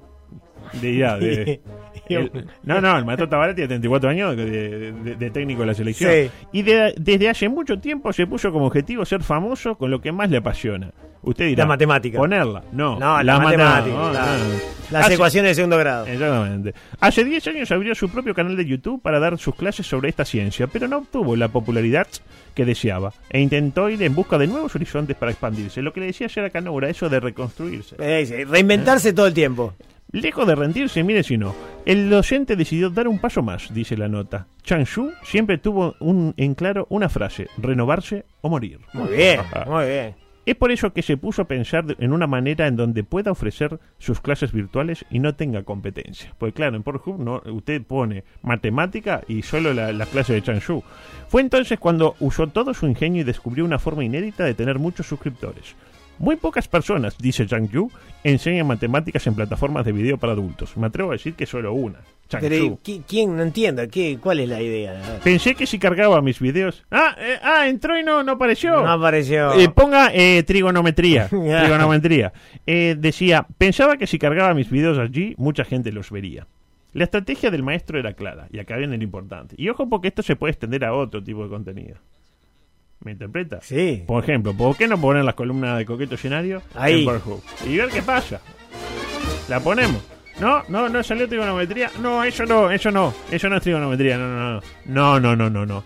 De 0.72 0.98
edad, 0.98 1.18
de- 1.18 1.60
el- 2.08 2.30
no, 2.64 2.80
no, 2.80 2.96
el 2.98 3.04
maestro 3.04 3.28
Tavares 3.28 3.54
tiene 3.54 3.68
34 3.68 4.10
años 4.10 4.36
de, 4.36 4.92
de- 4.92 5.14
de 5.16 5.30
técnico 5.30 5.60
de 5.62 5.66
la 5.66 5.74
selección. 5.74 6.10
Sí. 6.10 6.30
Y 6.52 6.62
de- 6.62 6.94
desde 6.98 7.28
hace 7.28 7.48
mucho 7.48 7.78
tiempo 7.78 8.12
se 8.12 8.26
puso 8.26 8.52
como 8.52 8.66
objetivo 8.66 9.04
ser 9.04 9.22
famoso 9.22 9.76
con 9.76 9.90
lo 9.90 10.00
que 10.00 10.12
más 10.12 10.30
le 10.30 10.38
apasiona. 10.38 10.90
Usted 11.22 11.46
dirá. 11.46 11.64
La 11.64 11.68
matemática. 11.68 12.18
Ponerla. 12.18 12.62
No, 12.72 12.98
No, 12.98 13.16
la 13.16 13.22
la 13.22 13.38
matemática, 13.40 13.96
no, 13.96 14.12
no. 14.12 14.18
Las 14.90 15.06
Hace- 15.06 15.14
ecuaciones 15.14 15.52
de 15.52 15.54
segundo 15.54 15.78
grado. 15.78 16.04
Exactamente. 16.06 16.74
Hace 17.00 17.24
10 17.24 17.46
años 17.48 17.70
abrió 17.72 17.94
su 17.94 18.10
propio 18.10 18.34
canal 18.34 18.54
de 18.58 18.66
YouTube 18.66 19.00
para 19.00 19.18
dar 19.18 19.38
sus 19.38 19.54
clases 19.54 19.86
sobre 19.86 20.10
esta 20.10 20.26
ciencia, 20.26 20.66
pero 20.66 20.86
no 20.86 20.98
obtuvo 20.98 21.34
la 21.36 21.48
popularidad 21.48 22.06
que 22.54 22.66
deseaba 22.66 23.14
e 23.30 23.40
intentó 23.40 23.88
ir 23.88 24.02
en 24.02 24.14
busca 24.14 24.36
de 24.36 24.46
nuevos 24.46 24.74
horizontes 24.76 25.16
para 25.16 25.32
expandirse. 25.32 25.80
Lo 25.80 25.94
que 25.94 26.00
le 26.00 26.06
decía 26.06 26.26
ayer 26.26 26.44
a 26.44 26.50
Canora, 26.50 26.90
eso 26.90 27.08
de 27.08 27.18
reconstruirse. 27.18 27.96
Eh, 27.98 28.44
reinventarse 28.46 29.14
todo 29.14 29.26
el 29.26 29.32
tiempo. 29.32 29.72
Lejos 30.14 30.46
de 30.46 30.54
rendirse, 30.54 31.02
mire 31.02 31.24
si 31.24 31.36
no. 31.36 31.56
El 31.84 32.08
docente 32.08 32.54
decidió 32.54 32.88
dar 32.88 33.08
un 33.08 33.18
paso 33.18 33.42
más, 33.42 33.74
dice 33.74 33.96
la 33.96 34.06
nota. 34.06 34.46
Changshu 34.62 35.10
siempre 35.24 35.58
tuvo 35.58 35.96
un, 35.98 36.34
en 36.36 36.54
claro 36.54 36.86
una 36.88 37.08
frase, 37.08 37.48
renovarse 37.58 38.24
o 38.40 38.48
morir. 38.48 38.78
Muy 38.92 39.08
bien, 39.08 39.40
muy 39.66 39.86
bien. 39.86 40.14
Es 40.46 40.54
por 40.54 40.70
eso 40.70 40.92
que 40.92 41.02
se 41.02 41.16
puso 41.16 41.42
a 41.42 41.48
pensar 41.48 41.96
en 41.98 42.12
una 42.12 42.28
manera 42.28 42.68
en 42.68 42.76
donde 42.76 43.02
pueda 43.02 43.32
ofrecer 43.32 43.80
sus 43.98 44.20
clases 44.20 44.52
virtuales 44.52 45.04
y 45.10 45.18
no 45.18 45.34
tenga 45.34 45.64
competencia. 45.64 46.32
Pues 46.38 46.54
claro, 46.54 46.76
en 46.76 46.84
Pornhub 46.84 47.18
no, 47.18 47.42
usted 47.52 47.82
pone 47.82 48.22
matemática 48.42 49.22
y 49.26 49.42
solo 49.42 49.74
la, 49.74 49.92
la 49.92 50.06
clase 50.06 50.34
de 50.34 50.42
Changshu. 50.42 50.84
Fue 51.26 51.40
entonces 51.40 51.80
cuando 51.80 52.14
usó 52.20 52.46
todo 52.46 52.72
su 52.72 52.86
ingenio 52.86 53.22
y 53.22 53.24
descubrió 53.24 53.64
una 53.64 53.80
forma 53.80 54.04
inédita 54.04 54.44
de 54.44 54.54
tener 54.54 54.78
muchos 54.78 55.08
suscriptores. 55.08 55.74
Muy 56.18 56.36
pocas 56.36 56.68
personas, 56.68 57.16
dice 57.18 57.46
Chang 57.46 57.68
Yu, 57.68 57.90
enseñan 58.22 58.66
matemáticas 58.66 59.26
en 59.26 59.34
plataformas 59.34 59.84
de 59.84 59.92
video 59.92 60.16
para 60.16 60.32
adultos. 60.32 60.76
Me 60.76 60.86
atrevo 60.86 61.10
a 61.10 61.14
decir 61.14 61.34
que 61.34 61.44
solo 61.46 61.72
una. 61.72 61.98
Chang 62.28 62.40
Pero, 62.40 62.56
Yu. 62.56 62.78
¿qui- 62.84 63.02
¿quién? 63.06 63.36
No 63.36 63.42
entiendo. 63.42 63.82
¿qué, 63.90 64.18
¿Cuál 64.20 64.40
es 64.40 64.48
la 64.48 64.62
idea? 64.62 65.20
Pensé 65.22 65.54
que 65.54 65.66
si 65.66 65.78
cargaba 65.78 66.22
mis 66.22 66.38
videos. 66.40 66.84
Ah, 66.90 67.16
eh, 67.18 67.36
ah 67.42 67.68
entró 67.68 67.98
y 67.98 68.02
no, 68.02 68.22
no 68.22 68.32
apareció. 68.32 68.80
No 68.82 68.90
apareció. 68.90 69.52
Eh, 69.54 69.68
ponga 69.68 70.10
eh, 70.14 70.42
trigonometría. 70.44 71.28
trigonometría. 71.28 72.32
Eh, 72.66 72.96
decía, 72.98 73.46
pensaba 73.58 73.96
que 73.96 74.06
si 74.06 74.18
cargaba 74.18 74.54
mis 74.54 74.70
videos 74.70 74.98
allí, 74.98 75.34
mucha 75.36 75.64
gente 75.64 75.92
los 75.92 76.10
vería. 76.10 76.46
La 76.92 77.04
estrategia 77.04 77.50
del 77.50 77.64
maestro 77.64 77.98
era 77.98 78.12
clara, 78.12 78.46
y 78.52 78.60
acá 78.60 78.76
viene 78.76 78.96
lo 78.96 79.02
importante. 79.02 79.56
Y 79.58 79.68
ojo 79.68 79.88
porque 79.88 80.08
esto 80.08 80.22
se 80.22 80.36
puede 80.36 80.52
extender 80.52 80.84
a 80.84 80.94
otro 80.94 81.22
tipo 81.24 81.42
de 81.42 81.48
contenido. 81.48 81.96
¿Me 83.04 83.12
interpreta? 83.12 83.60
Sí. 83.62 84.02
Por 84.06 84.24
ejemplo, 84.24 84.54
¿por 84.54 84.76
qué 84.76 84.88
no 84.88 84.98
poner 84.98 85.24
las 85.24 85.34
columnas 85.34 85.76
de 85.78 85.84
Coqueto 85.84 86.14
Escenario 86.14 86.62
Ahí. 86.74 87.00
en 87.00 87.04
Pornhub? 87.04 87.42
Y 87.66 87.76
ver 87.76 87.90
qué 87.90 88.02
pasa. 88.02 88.40
La 89.48 89.60
ponemos. 89.60 90.02
No, 90.40 90.62
no, 90.68 90.88
no 90.88 91.02
salió 91.02 91.28
trigonometría. 91.28 91.90
No, 92.00 92.24
eso 92.24 92.44
no, 92.46 92.70
eso 92.70 92.90
no. 92.90 93.14
Eso 93.30 93.48
no 93.48 93.56
es 93.58 93.62
trigonometría. 93.62 94.16
No, 94.16 94.26
no, 94.28 94.52
no. 94.54 94.60
No, 94.86 95.20
no, 95.20 95.36
no, 95.36 95.50
no, 95.50 95.66
no. 95.66 95.84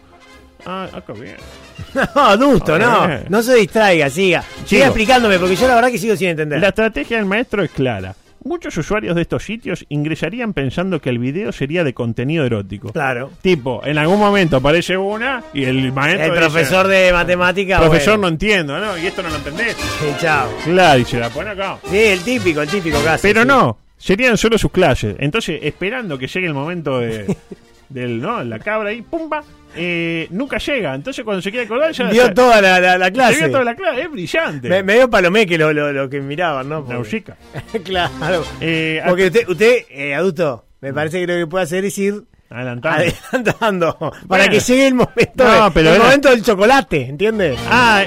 Ah, 0.64 0.88
acá 0.92 1.12
bien. 1.12 1.36
No, 1.94 2.22
adusto, 2.22 2.78
no. 2.78 3.08
No 3.28 3.42
se 3.42 3.54
distraiga, 3.54 4.10
siga. 4.10 4.42
Siga 4.64 4.86
explicándome, 4.86 5.38
porque 5.38 5.54
yo 5.56 5.68
la 5.68 5.74
verdad 5.76 5.90
que 5.90 5.98
sigo 5.98 6.16
sin 6.16 6.28
entender. 6.28 6.60
La 6.60 6.68
estrategia 6.68 7.16
del 7.18 7.26
maestro 7.26 7.62
es 7.62 7.70
clara. 7.70 8.14
Muchos 8.44 8.76
usuarios 8.76 9.14
de 9.16 9.22
estos 9.22 9.44
sitios 9.44 9.84
ingresarían 9.88 10.52
pensando 10.52 11.00
que 11.00 11.10
el 11.10 11.18
video 11.18 11.52
sería 11.52 11.84
de 11.84 11.92
contenido 11.94 12.44
erótico. 12.44 12.92
Claro. 12.92 13.30
Tipo, 13.42 13.84
en 13.84 13.98
algún 13.98 14.18
momento 14.18 14.56
aparece 14.56 14.96
una 14.96 15.42
y 15.52 15.64
el 15.64 15.92
maestro 15.92 16.24
El 16.26 16.30
dice, 16.30 16.40
profesor 16.40 16.86
de 16.86 17.12
matemática. 17.12 17.78
profesor 17.80 18.18
no 18.18 18.28
entiendo, 18.28 18.78
¿no? 18.78 18.96
Y 18.98 19.06
esto 19.06 19.22
no 19.22 19.28
lo 19.30 19.36
entendés. 19.36 19.76
Sí, 19.76 20.06
chao. 20.20 20.48
Claro, 20.64 21.00
y 21.00 21.04
se 21.04 21.18
la 21.18 21.28
pone 21.30 21.50
acá. 21.50 21.78
Sí, 21.90 21.98
el 21.98 22.20
típico, 22.22 22.62
el 22.62 22.68
típico 22.68 23.02
caso. 23.02 23.22
Pero 23.22 23.42
sí. 23.42 23.48
no, 23.48 23.78
serían 23.96 24.36
solo 24.36 24.56
sus 24.56 24.70
clases. 24.70 25.16
Entonces, 25.18 25.60
esperando 25.62 26.16
que 26.18 26.26
llegue 26.28 26.46
el 26.46 26.54
momento 26.54 27.00
de, 27.00 27.36
del, 27.88 28.20
¿no? 28.20 28.42
La 28.44 28.58
cabra 28.60 28.90
ahí, 28.90 29.02
pumba, 29.02 29.42
eh, 29.76 30.26
nunca 30.30 30.58
llega. 30.58 30.94
Entonces, 30.94 31.24
cuando 31.24 31.42
se 31.42 31.50
quiere 31.50 31.66
acordar, 31.66 31.92
ya. 31.92 32.10
Ya- 32.10 32.34
toda 32.34 32.60
la, 32.60 32.80
la- 32.80 32.98
la 32.98 33.06
se 33.06 33.12
clase. 33.12 33.38
vio 33.38 33.50
toda 33.50 33.64
la 33.64 33.74
clase. 33.74 34.00
Es 34.02 34.10
brillante. 34.10 34.68
Me, 34.68 34.82
me 34.82 34.94
dio 34.94 35.08
palomé 35.10 35.46
lo, 35.46 35.72
lo, 35.72 35.92
lo 35.92 36.08
que 36.10 36.20
miraban, 36.20 36.68
¿no? 36.68 36.84
Porque- 36.84 37.24
claro. 37.84 38.44
Eh, 38.60 39.02
Porque 39.06 39.26
usted, 39.26 39.48
usted 39.48 39.76
eh, 39.90 40.14
adulto, 40.14 40.64
Me 40.80 40.92
parece 40.92 41.20
que 41.20 41.26
lo 41.26 41.38
que 41.38 41.46
puede 41.46 41.64
hacer 41.64 41.84
es 41.84 41.96
ir 41.98 42.22
Adelantando. 42.50 43.04
adelantando 43.30 44.12
para 44.28 44.48
que 44.48 44.60
llegue 44.60 44.86
el 44.86 44.94
momento, 44.94 45.44
No, 45.44 45.64
de- 45.66 45.70
pero 45.72 45.88
el 45.90 45.94
era- 45.96 46.04
momento 46.04 46.30
del 46.30 46.42
chocolate, 46.42 47.02
¿entiendes? 47.02 47.58
Ah, 47.70 48.04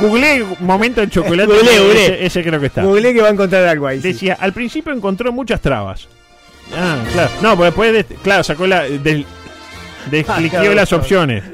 googleé 0.00 0.44
momento 0.60 1.00
del 1.00 1.10
chocolate. 1.10 1.52
Googleé, 1.52 1.78
googleé. 1.78 2.04
Ese, 2.04 2.26
ese 2.26 2.42
creo 2.44 2.60
que 2.60 2.66
está. 2.66 2.82
Google 2.82 3.12
que 3.12 3.20
va 3.20 3.28
a 3.28 3.32
encontrar 3.32 3.64
algo 3.66 3.86
ahí. 3.86 4.00
sí. 4.00 4.08
Decía, 4.12 4.36
al 4.40 4.52
principio 4.52 4.92
encontró 4.92 5.32
muchas 5.32 5.60
trabas. 5.60 6.08
Ah, 6.76 6.98
claro. 7.12 7.30
No, 7.42 7.50
porque 7.56 7.64
después, 7.66 7.92
de- 8.08 8.14
claro, 8.16 8.44
sacó 8.44 8.66
la. 8.66 8.82
Del, 8.84 9.26
descliqueó 10.10 10.60
claro, 10.60 10.74
las 10.74 10.92
opciones. 10.92 11.44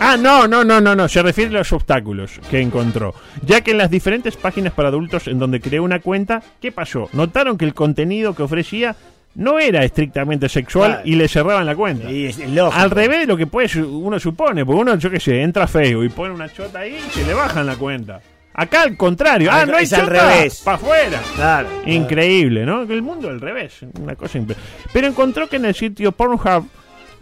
Ah, 0.00 0.16
no, 0.16 0.48
no, 0.48 0.64
no, 0.64 0.80
no, 0.80 0.94
no. 0.96 1.08
Se 1.08 1.22
refiere 1.22 1.50
a 1.54 1.58
los 1.58 1.72
obstáculos 1.72 2.40
que 2.50 2.60
encontró. 2.60 3.14
Ya 3.44 3.60
que 3.60 3.70
en 3.72 3.78
las 3.78 3.90
diferentes 3.90 4.36
páginas 4.36 4.72
para 4.72 4.88
adultos 4.88 5.28
en 5.28 5.38
donde 5.38 5.60
creó 5.60 5.82
una 5.84 6.00
cuenta, 6.00 6.42
¿qué 6.60 6.72
pasó? 6.72 7.08
Notaron 7.12 7.56
que 7.56 7.64
el 7.64 7.74
contenido 7.74 8.34
que 8.34 8.42
ofrecía 8.42 8.96
no 9.34 9.58
era 9.58 9.84
estrictamente 9.84 10.48
sexual 10.48 10.90
Claro. 10.90 11.02
y 11.08 11.14
le 11.14 11.28
cerraban 11.28 11.64
la 11.66 11.74
cuenta. 11.76 12.10
Y 12.10 12.26
es 12.26 12.38
lógico. 12.38 12.72
Al 12.72 12.90
revés 12.90 13.20
de 13.20 13.26
lo 13.26 13.36
que 13.36 13.46
puede 13.46 13.68
su- 13.68 14.00
uno 14.00 14.18
supone, 14.20 14.66
porque 14.66 14.80
uno, 14.80 14.94
yo 14.96 15.10
qué 15.10 15.20
sé, 15.20 15.40
entra 15.42 15.66
feo 15.66 16.04
y 16.04 16.08
pone 16.08 16.34
una 16.34 16.52
chota 16.52 16.80
ahí 16.80 16.96
y 16.96 17.10
se 17.12 17.24
le 17.24 17.32
bajan 17.32 17.64
la 17.66 17.76
cuenta. 17.76 18.20
Acá 18.54 18.82
al 18.82 18.98
contrario, 18.98 19.48
ah, 19.50 19.64
no 19.64 19.76
hay 19.78 19.84
es 19.84 19.92
al 19.94 20.06
revés. 20.06 20.60
para 20.62 20.76
afuera. 20.76 21.20
Claro. 21.36 21.68
Increíble, 21.86 22.66
¿no? 22.66 22.82
El 22.82 23.00
mundo 23.00 23.30
al 23.30 23.40
revés, 23.40 23.78
una 23.98 24.14
cosa 24.16 24.36
increíble. 24.36 24.62
Pero 24.92 25.06
encontró 25.06 25.48
que 25.48 25.56
en 25.56 25.64
el 25.64 25.74
sitio 25.74 26.12
Pornhub 26.12 26.66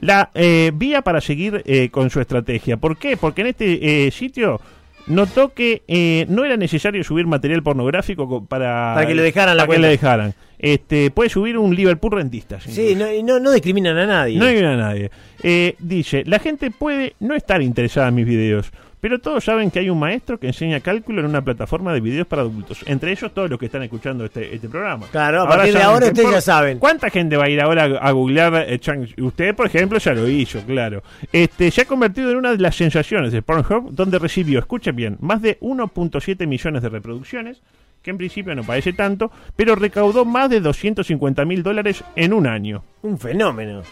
la 0.01 0.31
eh, 0.35 0.73
vía 0.75 1.03
para 1.03 1.21
seguir 1.21 1.63
eh, 1.65 1.89
con 1.91 2.11
su 2.11 2.21
estrategia. 2.21 2.77
¿Por 2.77 2.97
qué? 2.99 3.17
Porque 3.17 3.43
en 3.43 3.47
este 3.49 4.07
eh, 4.07 4.11
sitio 4.11 4.61
notó 5.07 5.53
que 5.55 5.83
eh, 5.89 6.27
no 6.29 6.45
era 6.45 6.57
necesario 6.57 7.03
subir 7.05 7.27
material 7.27 7.63
pornográfico 7.63 8.29
co- 8.29 8.45
para, 8.45 8.93
Para 8.95 9.07
que 9.07 9.15
le 9.15 9.23
dejaran 9.23 9.57
la 9.57 9.67
para 9.67 9.77
que 9.77 9.83
le 9.83 9.89
dejaran. 9.89 10.35
Este, 10.59 11.11
puede 11.11 11.31
subir 11.31 11.57
un 11.57 11.75
Liverpool 11.75 12.13
rentista. 12.13 12.61
Sí, 12.61 12.95
no, 12.95 13.07
no, 13.25 13.41
no 13.41 13.51
discriminan 13.51 13.97
a 13.97 14.07
nadie. 14.07 14.39
No 14.39 14.45
hay 14.45 14.59
a 14.59 14.77
nadie. 14.77 15.11
Eh, 15.43 15.75
dice, 15.79 16.23
la 16.27 16.39
gente 16.39 16.71
puede 16.71 17.15
no 17.21 17.35
estar 17.35 17.63
interesada 17.63 18.09
en 18.09 18.15
mis 18.17 18.27
videos, 18.27 18.71
pero 19.01 19.19
todos 19.19 19.45
saben 19.45 19.71
que 19.71 19.79
hay 19.79 19.91
un 19.91 19.99
maestro 19.99 20.39
que 20.39 20.47
enseña 20.49 20.81
cálculo 20.81 21.21
en 21.21 21.27
una 21.27 21.43
plataforma 21.43 21.93
de 21.93 22.01
videos 22.01 22.27
para 22.27 22.43
adultos. 22.43 22.83
Entre 22.87 23.13
ellos 23.13 23.33
todos 23.33 23.49
los 23.49 23.59
que 23.59 23.67
están 23.67 23.83
escuchando 23.83 24.25
este, 24.25 24.55
este 24.55 24.69
programa. 24.69 25.07
Claro, 25.11 25.43
a 25.43 25.49
partir 25.49 25.73
de 25.75 25.81
saben 25.81 25.87
ahora 25.87 26.07
ustedes 26.07 26.25
por- 26.27 26.35
ya 26.35 26.41
saben. 26.41 26.79
¿Cuánta 26.79 27.11
gente 27.11 27.37
va 27.37 27.45
a 27.45 27.49
ir 27.49 27.61
ahora 27.61 27.85
a, 27.85 28.09
a 28.09 28.11
googlear 28.13 28.67
eh, 28.69 28.79
Chang- 28.79 29.13
Usted, 29.23 29.55
por 29.55 29.67
ejemplo, 29.67 29.99
ya 29.99 30.13
lo 30.13 30.29
hizo, 30.29 30.61
claro. 30.67 31.03
Este, 31.33 31.71
se 31.71 31.83
ha 31.83 31.85
convertido 31.87 32.31
en 32.31 32.37
una 32.37 32.53
de 32.53 32.59
las 32.59 32.77
sensaciones 32.77 33.33
de 33.33 33.43
Pornhub, 33.43 33.93
donde 33.93 34.19
recibió, 34.19 34.59
escuchen 34.59 34.95
bien, 34.97 35.17
más 35.21 35.41
de 35.43 35.59
1.7 35.61 36.47
millones 36.47 36.83
de 36.83 36.89
reproducciones, 36.89 37.61
que 38.03 38.11
en 38.11 38.17
principio 38.19 38.55
no 38.55 38.65
parece 38.65 38.93
tanto, 38.93 39.31
pero 39.57 39.75
recaudó 39.77 40.25
más 40.25 40.49
de 40.51 40.61
250 40.61 41.45
mil 41.45 41.63
dólares 41.63 42.03
en 42.17 42.33
un 42.33 42.47
año. 42.47 42.83
Un 43.03 43.19
fenómeno. 43.19 43.83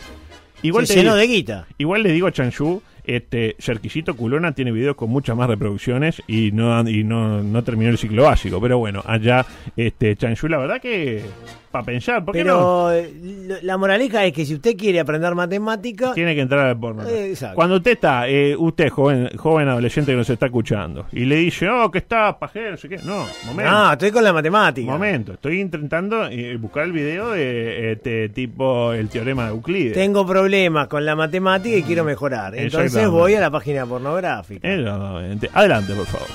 Igual 0.62 0.86
Se 0.86 0.94
llenó 0.96 1.14
digo- 1.14 1.16
de 1.16 1.26
guita. 1.26 1.66
Igual 1.78 2.02
le 2.02 2.12
digo 2.12 2.26
a 2.26 2.32
Chanshu, 2.32 2.82
este, 3.08 3.56
Cerquisito 3.58 4.14
Culona 4.14 4.52
tiene 4.52 4.70
videos 4.70 4.94
con 4.94 5.08
muchas 5.08 5.34
más 5.34 5.48
reproducciones 5.48 6.22
y 6.26 6.52
no 6.52 6.88
y 6.88 7.04
no, 7.04 7.42
no 7.42 7.64
terminó 7.64 7.90
el 7.90 7.98
ciclo 7.98 8.24
básico. 8.24 8.60
Pero 8.60 8.78
bueno, 8.78 9.02
allá, 9.06 9.46
este, 9.76 10.14
Chanshu, 10.14 10.46
la 10.46 10.58
verdad 10.58 10.80
que 10.80 11.22
para 11.70 11.84
pensar, 11.84 12.24
¿por 12.24 12.34
qué 12.34 12.44
no? 12.44 12.88
Pero 12.88 12.92
eh, 12.92 13.14
lo- 13.46 13.56
la 13.62 13.76
moraleja 13.76 14.24
es 14.24 14.32
que 14.32 14.44
si 14.44 14.54
usted 14.54 14.76
quiere 14.76 15.00
aprender 15.00 15.34
matemática, 15.34 16.12
Tiene 16.14 16.34
que 16.34 16.40
entrar 16.40 16.66
al 16.66 16.78
porno. 16.78 17.02
Eh. 17.06 17.34
Cuando 17.54 17.76
usted 17.76 17.92
está, 17.92 18.28
eh, 18.28 18.56
usted 18.56 18.88
joven, 18.88 19.30
joven 19.36 19.68
adolescente 19.68 20.12
que 20.12 20.16
nos 20.16 20.30
está 20.30 20.46
escuchando, 20.46 21.06
y 21.12 21.24
le 21.24 21.36
dice, 21.36 21.68
oh, 21.68 21.90
que 21.90 21.98
está 21.98 22.38
pajero, 22.38 22.72
no 22.72 22.76
sé 22.76 22.88
qué. 22.88 22.98
No, 22.98 23.26
momento. 23.46 23.70
no, 23.70 23.92
estoy 23.92 24.10
con 24.10 24.24
la 24.24 24.32
matemática. 24.32 24.90
Momento, 24.90 25.32
estoy 25.34 25.60
intentando 25.60 26.26
eh, 26.28 26.56
buscar 26.56 26.84
el 26.84 26.92
video 26.92 27.30
de 27.32 27.92
este 27.92 28.28
tipo 28.30 28.92
el 28.92 29.08
teorema 29.08 29.44
de 29.44 29.50
Euclides. 29.50 29.92
Tengo 29.94 30.26
problemas 30.26 30.88
con 30.88 31.04
la 31.04 31.14
matemática 31.16 31.76
y 31.76 31.82
quiero 31.82 32.04
mejorar. 32.04 32.54
Entonces 32.56 33.08
voy 33.08 33.34
a 33.34 33.40
la 33.40 33.50
página 33.50 33.86
pornográfica. 33.86 34.66
Adelante, 34.68 35.94
por 35.94 36.06
favor. 36.06 36.28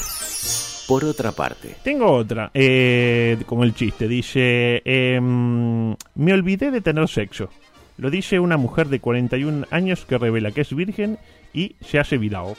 Por 0.94 1.06
otra 1.06 1.32
parte, 1.32 1.70
Tengo 1.82 2.06
otra, 2.06 2.52
eh, 2.54 3.40
como 3.48 3.64
el 3.64 3.74
chiste, 3.74 4.08
dice, 4.08 4.84
em, 4.86 5.96
me 6.14 6.34
olvidé 6.34 6.70
de 6.70 6.82
tener 6.82 7.08
sexo. 7.08 7.50
Lo 7.98 8.12
dice 8.12 8.40
una 8.40 8.58
mujer 8.58 8.90
de 8.90 9.00
41 9.00 9.66
años 9.72 10.06
que 10.06 10.20
revela 10.20 10.52
que 10.52 10.62
es 10.62 10.76
virgen 10.76 11.18
y 11.52 11.78
se 11.82 11.98
hace 11.98 12.20
virao. 12.20 12.56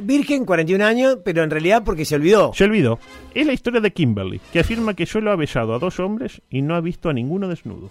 Virgen, 0.00 0.46
41 0.46 0.82
años, 0.82 1.18
pero 1.22 1.42
en 1.42 1.50
realidad 1.50 1.82
porque 1.84 2.06
se 2.06 2.14
olvidó. 2.14 2.54
Se 2.54 2.64
olvidó. 2.64 2.98
Es 3.34 3.46
la 3.46 3.52
historia 3.52 3.82
de 3.82 3.90
Kimberly, 3.90 4.40
que 4.50 4.60
afirma 4.60 4.94
que 4.94 5.04
solo 5.04 5.30
ha 5.30 5.36
besado 5.36 5.74
a 5.74 5.78
dos 5.78 6.00
hombres 6.00 6.40
y 6.48 6.62
no 6.62 6.74
ha 6.74 6.80
visto 6.80 7.10
a 7.10 7.12
ninguno 7.12 7.48
desnudo. 7.48 7.90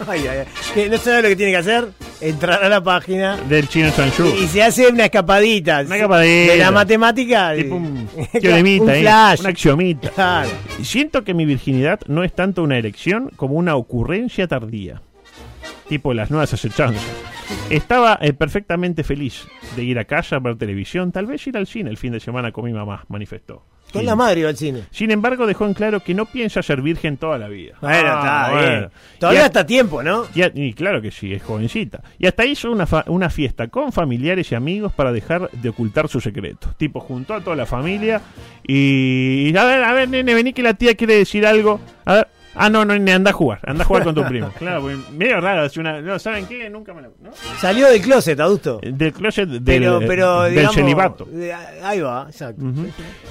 Ay, 0.08 0.26
ay, 0.26 0.38
ay. 0.38 0.46
Que 0.74 0.88
no 0.88 0.96
sabe 0.98 1.22
lo 1.22 1.28
que 1.28 1.36
tiene 1.36 1.52
que 1.52 1.58
hacer, 1.58 1.88
entrar 2.20 2.62
a 2.64 2.68
la 2.68 2.82
página 2.82 3.36
Del 3.36 3.68
chino 3.68 3.90
Sanchu. 3.90 4.26
y 4.42 4.46
se 4.48 4.62
hace 4.62 4.88
una 4.88 5.04
escapadita. 5.04 5.82
Una 5.86 5.96
escapadita. 5.96 6.52
De 6.52 6.58
la 6.58 6.70
matemática. 6.70 7.54
Tipo 7.54 7.76
un 7.76 8.08
teoremita, 8.40 8.92
ahí, 8.92 9.02
flash. 9.02 9.40
un 9.40 9.46
axiomita. 9.46 10.08
Claro. 10.10 10.48
Siento 10.82 11.24
que 11.24 11.34
mi 11.34 11.44
virginidad 11.44 12.00
no 12.06 12.24
es 12.24 12.32
tanto 12.34 12.62
una 12.62 12.78
erección 12.78 13.30
como 13.36 13.54
una 13.54 13.76
ocurrencia 13.76 14.48
tardía. 14.48 15.02
Tipo 15.88 16.14
las 16.14 16.30
nuevas 16.30 16.52
acechanzas. 16.52 17.02
Estaba 17.68 18.18
eh, 18.22 18.32
perfectamente 18.32 19.04
feliz 19.04 19.44
de 19.76 19.84
ir 19.84 19.98
a 19.98 20.04
casa 20.04 20.36
a 20.36 20.38
ver 20.38 20.56
televisión, 20.56 21.12
tal 21.12 21.26
vez 21.26 21.46
ir 21.46 21.56
al 21.56 21.66
cine 21.66 21.90
el 21.90 21.98
fin 21.98 22.12
de 22.12 22.20
semana 22.20 22.50
con 22.50 22.64
mi 22.64 22.72
mamá, 22.72 23.04
manifestó. 23.08 23.64
Con 23.92 24.04
la 24.06 24.16
madre 24.16 24.40
iba 24.40 24.48
al 24.48 24.56
cine. 24.56 24.84
Sin 24.90 25.10
embargo, 25.10 25.46
dejó 25.46 25.66
en 25.66 25.74
claro 25.74 26.00
que 26.00 26.14
no 26.14 26.26
piensa 26.26 26.62
ser 26.62 26.80
virgen 26.82 27.16
toda 27.16 27.38
la 27.38 27.48
vida. 27.48 27.74
Bueno, 27.80 28.08
Ah, 28.10 28.46
está 28.46 28.52
bueno. 28.52 28.68
bien. 28.78 28.90
Todavía 29.18 29.46
está 29.46 29.60
a 29.60 29.66
tiempo, 29.66 30.02
¿no? 30.02 30.26
y, 30.34 30.42
a- 30.42 30.50
y 30.54 30.72
claro 30.72 31.00
que 31.02 31.10
sí, 31.10 31.32
es 31.32 31.42
jovencita. 31.42 32.02
Y 32.18 32.26
hasta 32.26 32.44
hizo 32.44 32.70
una, 32.70 32.86
fa- 32.86 33.04
una 33.08 33.28
fiesta 33.30 33.68
con 33.68 33.92
familiares 33.92 34.50
y 34.50 34.54
amigos 34.54 34.92
para 34.92 35.12
dejar 35.12 35.50
de 35.50 35.68
ocultar 35.68 36.08
su 36.08 36.20
secreto. 36.20 36.74
Tipo, 36.76 37.00
juntó 37.00 37.34
a 37.34 37.40
toda 37.40 37.56
la 37.56 37.66
familia 37.66 38.20
y... 38.66 39.54
A 39.56 39.64
ver, 39.64 39.82
a 39.84 39.92
ver, 39.92 40.08
nene, 40.08 40.34
vení 40.34 40.52
que 40.52 40.62
la 40.62 40.74
tía 40.74 40.94
quiere 40.94 41.14
decir 41.16 41.46
algo. 41.46 41.80
A 42.04 42.14
ver... 42.14 42.28
Ah, 42.54 42.68
no, 42.68 42.84
no, 42.84 42.92
nene, 42.92 43.12
anda 43.14 43.30
a 43.30 43.32
jugar. 43.32 43.60
Anda 43.66 43.82
a 43.82 43.86
jugar 43.86 44.04
con 44.04 44.14
tu 44.14 44.24
primo. 44.28 44.50
Claro, 44.58 44.82
porque 44.82 44.98
medio 45.12 45.40
raro. 45.40 45.64
es 45.64 45.76
una, 45.78 46.00
no, 46.02 46.18
¿saben 46.18 46.46
qué? 46.46 46.68
Nunca 46.68 46.92
me. 46.92 47.02
¿no? 47.02 47.10
Salió 47.58 47.88
del 47.88 48.00
closet, 48.02 48.38
adusto. 48.40 48.78
Del 48.82 49.12
closet 49.12 49.48
del, 49.48 49.62
Pero, 49.64 50.00
pero, 50.06 50.42
del 50.42 50.52
digamos, 50.54 50.74
celibato. 50.74 51.28
Ahí 51.82 52.00
va, 52.00 52.26
exacto. 52.28 52.62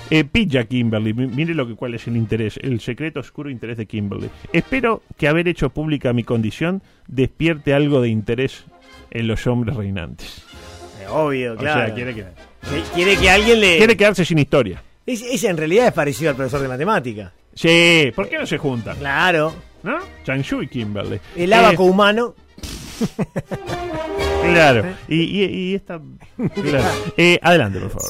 Eh, 0.10 0.24
pilla 0.24 0.64
Kimberly, 0.66 1.14
Mi- 1.14 1.28
mire 1.28 1.54
lo 1.54 1.68
que 1.68 1.76
cuál 1.76 1.94
es 1.94 2.08
el 2.08 2.18
interés, 2.18 2.58
el 2.62 2.80
secreto 2.82 3.20
oscuro 3.20 3.50
interés 3.50 3.78
de 3.78 3.86
Kimberly. 3.86 4.30
Espero 4.52 5.04
que 5.18 5.28
haber 5.28 5.48
hecho 5.48 5.70
pública 5.70 6.14
mi 6.14 6.24
condición 6.24 6.82
despierte 7.08 7.74
algo 7.74 8.02
de 8.02 8.10
interés 8.10 8.66
en 9.12 9.28
los 9.28 9.46
hombres 9.48 9.76
reinantes. 9.76 10.44
Eh, 11.02 11.06
Obvio, 11.10 11.56
claro. 11.56 11.82
O 11.82 11.86
sea, 11.86 11.94
quiere, 11.96 12.16
que- 12.16 12.26
quiere 12.96 13.18
que 13.18 13.30
alguien 13.30 13.60
le. 13.62 13.78
quiere 13.78 13.96
quedarse 13.96 14.26
sin 14.26 14.40
historia. 14.40 14.82
Es- 15.06 15.22
Ese 15.22 15.48
en 15.50 15.58
realidad 15.58 15.88
es 15.88 15.94
parecido 15.94 16.30
al 16.32 16.36
profesor 16.36 16.62
de 16.62 16.68
matemática. 16.68 17.34
Sí, 17.54 18.12
¿por 18.16 18.30
qué 18.30 18.38
no 18.38 18.46
se 18.46 18.58
juntan? 18.58 18.98
Claro. 18.98 19.54
¿No? 19.84 19.98
Changshu 20.24 20.62
y 20.62 20.68
Kimberly. 20.68 21.20
El 21.36 21.52
abaco 21.54 21.86
Eh, 21.86 21.90
humano. 21.90 22.36
claro. 24.54 24.96
Y, 25.08 25.16
y, 25.16 25.44
y 25.46 25.76
esta. 25.76 26.00
claro. 26.54 26.88
Eh, 27.18 27.40
adelante, 27.42 27.80
por 27.80 27.90
favor. 27.90 28.10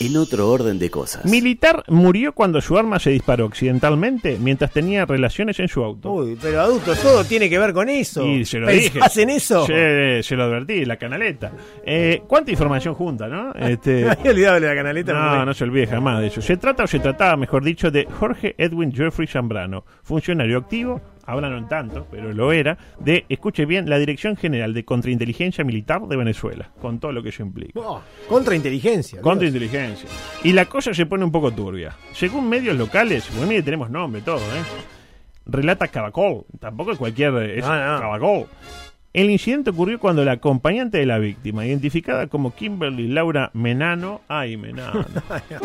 En 0.00 0.16
otro 0.16 0.50
orden 0.50 0.78
de 0.78 0.90
cosas. 0.90 1.24
Militar 1.24 1.82
murió 1.88 2.32
cuando 2.32 2.60
su 2.60 2.76
arma 2.76 2.98
se 2.98 3.10
disparó 3.10 3.46
accidentalmente 3.46 4.38
mientras 4.40 4.70
tenía 4.72 5.04
relaciones 5.06 5.58
en 5.60 5.68
su 5.68 5.82
auto. 5.82 6.10
Uy, 6.12 6.36
pero 6.40 6.60
adulto, 6.60 6.94
todo 6.96 7.24
tiene 7.24 7.48
que 7.48 7.58
ver 7.58 7.72
con 7.72 7.88
eso. 7.88 8.26
Y 8.26 8.44
se 8.44 8.58
lo 8.58 8.66
¿Pensás 8.66 9.14
dije. 9.14 9.22
en 9.22 9.30
eso? 9.30 9.66
Se, 9.66 10.22
se 10.22 10.36
lo 10.36 10.44
advertí, 10.44 10.84
la 10.84 10.96
canaleta. 10.96 11.52
Eh, 11.84 12.22
¿Cuánta 12.26 12.50
información 12.50 12.94
junta, 12.94 13.28
no? 13.28 13.52
Este, 13.66 14.04
Me 14.04 14.10
había 14.10 14.30
olvidado 14.32 14.60
de 14.60 14.66
la 14.68 14.74
canaleta. 14.74 15.12
no, 15.12 15.44
no 15.46 15.54
se 15.54 15.64
olvide 15.64 15.86
jamás 15.86 16.20
de 16.20 16.26
eso. 16.28 16.40
Se 16.42 16.56
trata 16.56 16.84
o 16.84 16.86
se 16.86 16.98
trataba, 17.00 17.36
mejor 17.36 17.64
dicho, 17.64 17.90
de 17.90 18.04
Jorge 18.06 18.54
Edwin 18.58 18.92
Jeffrey 18.92 19.26
Zambrano, 19.26 19.84
funcionario 20.02 20.58
activo, 20.58 21.00
ahora 21.26 21.50
no 21.50 21.66
tanto, 21.66 22.06
pero 22.10 22.32
lo 22.32 22.52
era, 22.52 22.78
de, 23.00 23.24
escuche 23.28 23.66
bien, 23.66 23.90
la 23.90 23.98
Dirección 23.98 24.36
General 24.36 24.72
de 24.72 24.84
Contrainteligencia 24.84 25.64
Militar 25.64 26.02
de 26.06 26.16
Venezuela, 26.16 26.70
con 26.80 26.98
todo 26.98 27.12
lo 27.12 27.22
que 27.22 27.30
eso 27.30 27.42
implica. 27.42 27.78
Oh, 27.80 28.00
contrainteligencia. 28.28 29.20
Contrainteligencia. 29.20 30.08
Y 30.44 30.52
la 30.52 30.66
cosa 30.66 30.94
se 30.94 31.06
pone 31.06 31.24
un 31.24 31.32
poco 31.32 31.50
turbia. 31.52 31.96
Según 32.12 32.48
medios 32.48 32.76
locales, 32.76 33.28
bueno, 33.32 33.48
mire, 33.48 33.62
tenemos 33.62 33.90
nombre, 33.90 34.22
todo, 34.22 34.38
¿eh? 34.38 34.62
Relata 35.46 35.88
Caracol, 35.88 36.44
tampoco 36.58 36.92
es 36.92 36.98
cualquier. 36.98 37.34
Es 37.36 37.64
No, 37.64 38.18
no. 38.18 38.46
El 39.12 39.30
incidente 39.30 39.70
ocurrió 39.70 39.98
cuando 39.98 40.24
la 40.24 40.32
acompañante 40.32 40.98
de 40.98 41.06
la 41.06 41.18
víctima, 41.18 41.64
identificada 41.64 42.26
como 42.26 42.54
Kimberly 42.54 43.08
Laura 43.08 43.50
Menano, 43.54 44.20
ay, 44.28 44.58
Menano, 44.58 45.06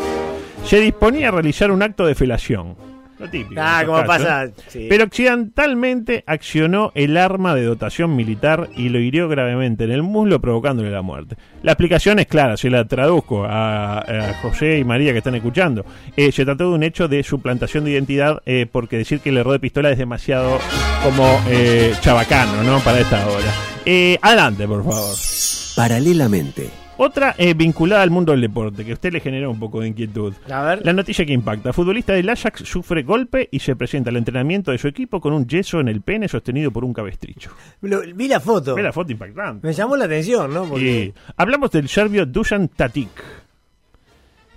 se 0.64 0.80
disponía 0.80 1.28
a 1.28 1.32
realizar 1.32 1.70
un 1.70 1.82
acto 1.82 2.06
de 2.06 2.14
felación. 2.14 2.76
Lo 3.22 3.30
típico. 3.30 3.60
Ah, 3.62 3.82
como 3.86 3.98
casos. 3.98 4.06
pasa. 4.08 4.48
sí. 4.66 4.86
Pero 4.90 5.04
accidentalmente 5.04 6.24
accionó 6.26 6.90
el 6.96 7.16
arma 7.16 7.54
de 7.54 7.62
dotación 7.62 8.16
militar 8.16 8.68
y 8.76 8.88
lo 8.88 8.98
hirió 8.98 9.28
gravemente 9.28 9.84
en 9.84 9.92
el 9.92 10.02
muslo, 10.02 10.40
provocándole 10.40 10.90
la 10.90 11.02
muerte. 11.02 11.36
La 11.62 11.72
explicación 11.72 12.18
es 12.18 12.26
clara, 12.26 12.56
se 12.56 12.68
la 12.68 12.84
traduzco 12.84 13.44
a, 13.44 13.98
a 13.98 14.34
José 14.42 14.78
y 14.78 14.84
María 14.84 15.12
que 15.12 15.18
están 15.18 15.36
escuchando. 15.36 15.86
Eh, 16.16 16.32
se 16.32 16.44
trató 16.44 16.70
de 16.70 16.74
un 16.74 16.82
hecho 16.82 17.06
de 17.06 17.22
suplantación 17.22 17.84
de 17.84 17.92
identidad, 17.92 18.42
eh, 18.44 18.66
porque 18.70 18.98
decir 18.98 19.20
que 19.20 19.28
el 19.28 19.36
error 19.36 19.52
de 19.52 19.60
pistola 19.60 19.90
es 19.90 19.98
demasiado 19.98 20.58
como 21.04 21.40
eh, 21.48 21.94
chabacano, 22.00 22.64
¿no? 22.64 22.80
Para 22.80 22.98
esta 22.98 23.24
hora. 23.28 23.52
Eh, 23.86 24.18
adelante, 24.20 24.66
por 24.66 24.82
favor. 24.82 25.14
Paralelamente. 25.76 26.81
Otra 26.98 27.34
eh, 27.38 27.54
vinculada 27.54 28.02
al 28.02 28.10
mundo 28.10 28.32
del 28.32 28.42
deporte, 28.42 28.84
que 28.84 28.90
a 28.92 28.94
usted 28.94 29.12
le 29.12 29.20
genera 29.20 29.48
un 29.48 29.58
poco 29.58 29.80
de 29.80 29.88
inquietud. 29.88 30.34
A 30.50 30.62
ver. 30.62 30.84
La 30.84 30.92
noticia 30.92 31.24
que 31.24 31.32
impacta. 31.32 31.72
Futbolista 31.72 32.12
del 32.12 32.28
Ajax 32.28 32.62
sufre 32.68 33.02
golpe 33.02 33.48
y 33.50 33.58
se 33.60 33.74
presenta 33.76 34.10
al 34.10 34.16
entrenamiento 34.16 34.70
de 34.70 34.78
su 34.78 34.88
equipo 34.88 35.20
con 35.20 35.32
un 35.32 35.46
yeso 35.46 35.80
en 35.80 35.88
el 35.88 36.02
pene 36.02 36.28
sostenido 36.28 36.70
por 36.70 36.84
un 36.84 36.92
cabestrillo. 36.92 37.50
Lo- 37.80 38.02
vi 38.14 38.28
la 38.28 38.40
foto. 38.40 38.74
Ve 38.74 38.82
la 38.82 38.92
foto 38.92 39.10
impactante. 39.10 39.66
Me 39.66 39.72
llamó 39.72 39.96
la 39.96 40.04
atención, 40.04 40.52
¿no? 40.52 40.64
Porque 40.66 40.84
Y 40.84 41.14
hablamos 41.36 41.70
del 41.70 41.88
serbio 41.88 42.26
Dusan 42.26 42.68
Tatic, 42.68 43.08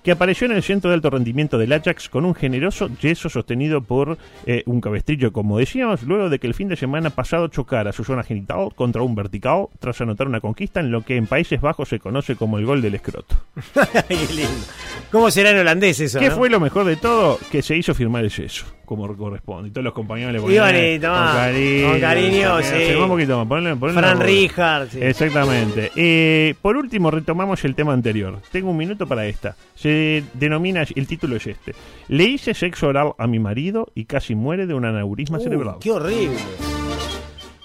que 0.05 0.11
apareció 0.11 0.45
en 0.45 0.51
el 0.51 0.61
centro 0.61 0.91
de 0.91 0.93
alto 0.93 1.09
rendimiento 1.09 1.57
del 1.57 1.73
Ajax 1.73 2.09
con 2.09 2.25
un 2.25 2.35
generoso 2.35 2.89
yeso 3.01 3.27
sostenido 3.27 3.81
por 3.81 4.19
eh, 4.45 4.61
un 4.67 4.79
cabestrillo, 4.79 5.33
como 5.33 5.57
decíamos, 5.57 6.03
luego 6.03 6.29
de 6.29 6.37
que 6.37 6.45
el 6.45 6.53
fin 6.53 6.67
de 6.67 6.75
semana 6.75 7.09
pasado 7.09 7.47
chocara 7.47 7.91
su 7.91 8.03
zona 8.03 8.21
genital 8.21 8.69
contra 8.75 9.01
un 9.01 9.15
vertical 9.15 9.65
tras 9.79 9.99
anotar 10.01 10.27
una 10.27 10.41
conquista 10.41 10.79
en 10.79 10.91
lo 10.91 11.01
que 11.01 11.17
en 11.17 11.25
Países 11.25 11.59
Bajos 11.59 11.89
se 11.89 11.97
conoce 11.97 12.35
como 12.35 12.59
el 12.59 12.67
gol 12.67 12.83
del 12.83 12.93
escroto. 12.93 13.35
Qué 14.07 14.15
lindo. 14.15 14.65
¿Cómo 15.11 15.31
será 15.31 15.49
en 15.49 15.57
holandés 15.57 15.99
eso? 15.99 16.19
¿Qué 16.19 16.29
no? 16.29 16.35
fue 16.35 16.51
lo 16.51 16.59
mejor 16.59 16.85
de 16.85 16.97
todo? 16.97 17.39
Que 17.51 17.63
se 17.63 17.75
hizo 17.75 17.95
firmar 17.95 18.23
el 18.23 18.29
yeso, 18.29 18.67
como 18.85 19.15
corresponde. 19.17 19.69
Y 19.69 19.71
todos 19.71 19.83
los 19.83 19.93
compañeros 19.93 20.33
le 20.33 20.39
ponían... 20.41 21.01
tomá, 21.01 21.25
con 21.31 21.35
cariño. 21.35 21.89
con 21.89 21.99
cariño, 21.99 22.61
sí. 22.61 22.95
Un 22.95 23.07
poquito 23.07 23.37
más, 23.43 23.47
ponle- 23.47 23.77
ponle 23.79 23.93
Fran 23.99 24.19
Rijkaard, 24.19 24.89
sí. 24.89 24.99
Exactamente. 25.01 25.91
Eh, 25.95 26.55
por 26.61 26.77
último, 26.77 27.11
retomamos 27.11 27.63
el 27.65 27.75
tema 27.75 27.93
anterior. 27.93 28.39
Tengo 28.51 28.71
un 28.71 28.77
minuto 28.77 29.05
para 29.07 29.25
esta. 29.25 29.55
Se 29.75 30.23
denomina, 30.33 30.83
el 30.95 31.07
título 31.07 31.35
es 31.35 31.47
este. 31.47 31.73
Le 32.07 32.23
hice 32.23 32.53
sexo 32.53 32.87
oral 32.87 33.13
a 33.17 33.27
mi 33.27 33.39
marido 33.39 33.91
y 33.95 34.05
casi 34.05 34.35
muere 34.35 34.65
de 34.67 34.73
un 34.73 34.85
aneurisma 34.85 35.37
Uh, 35.39 35.41
cerebral. 35.43 35.75
qué 35.81 35.91
horrible. 35.91 36.37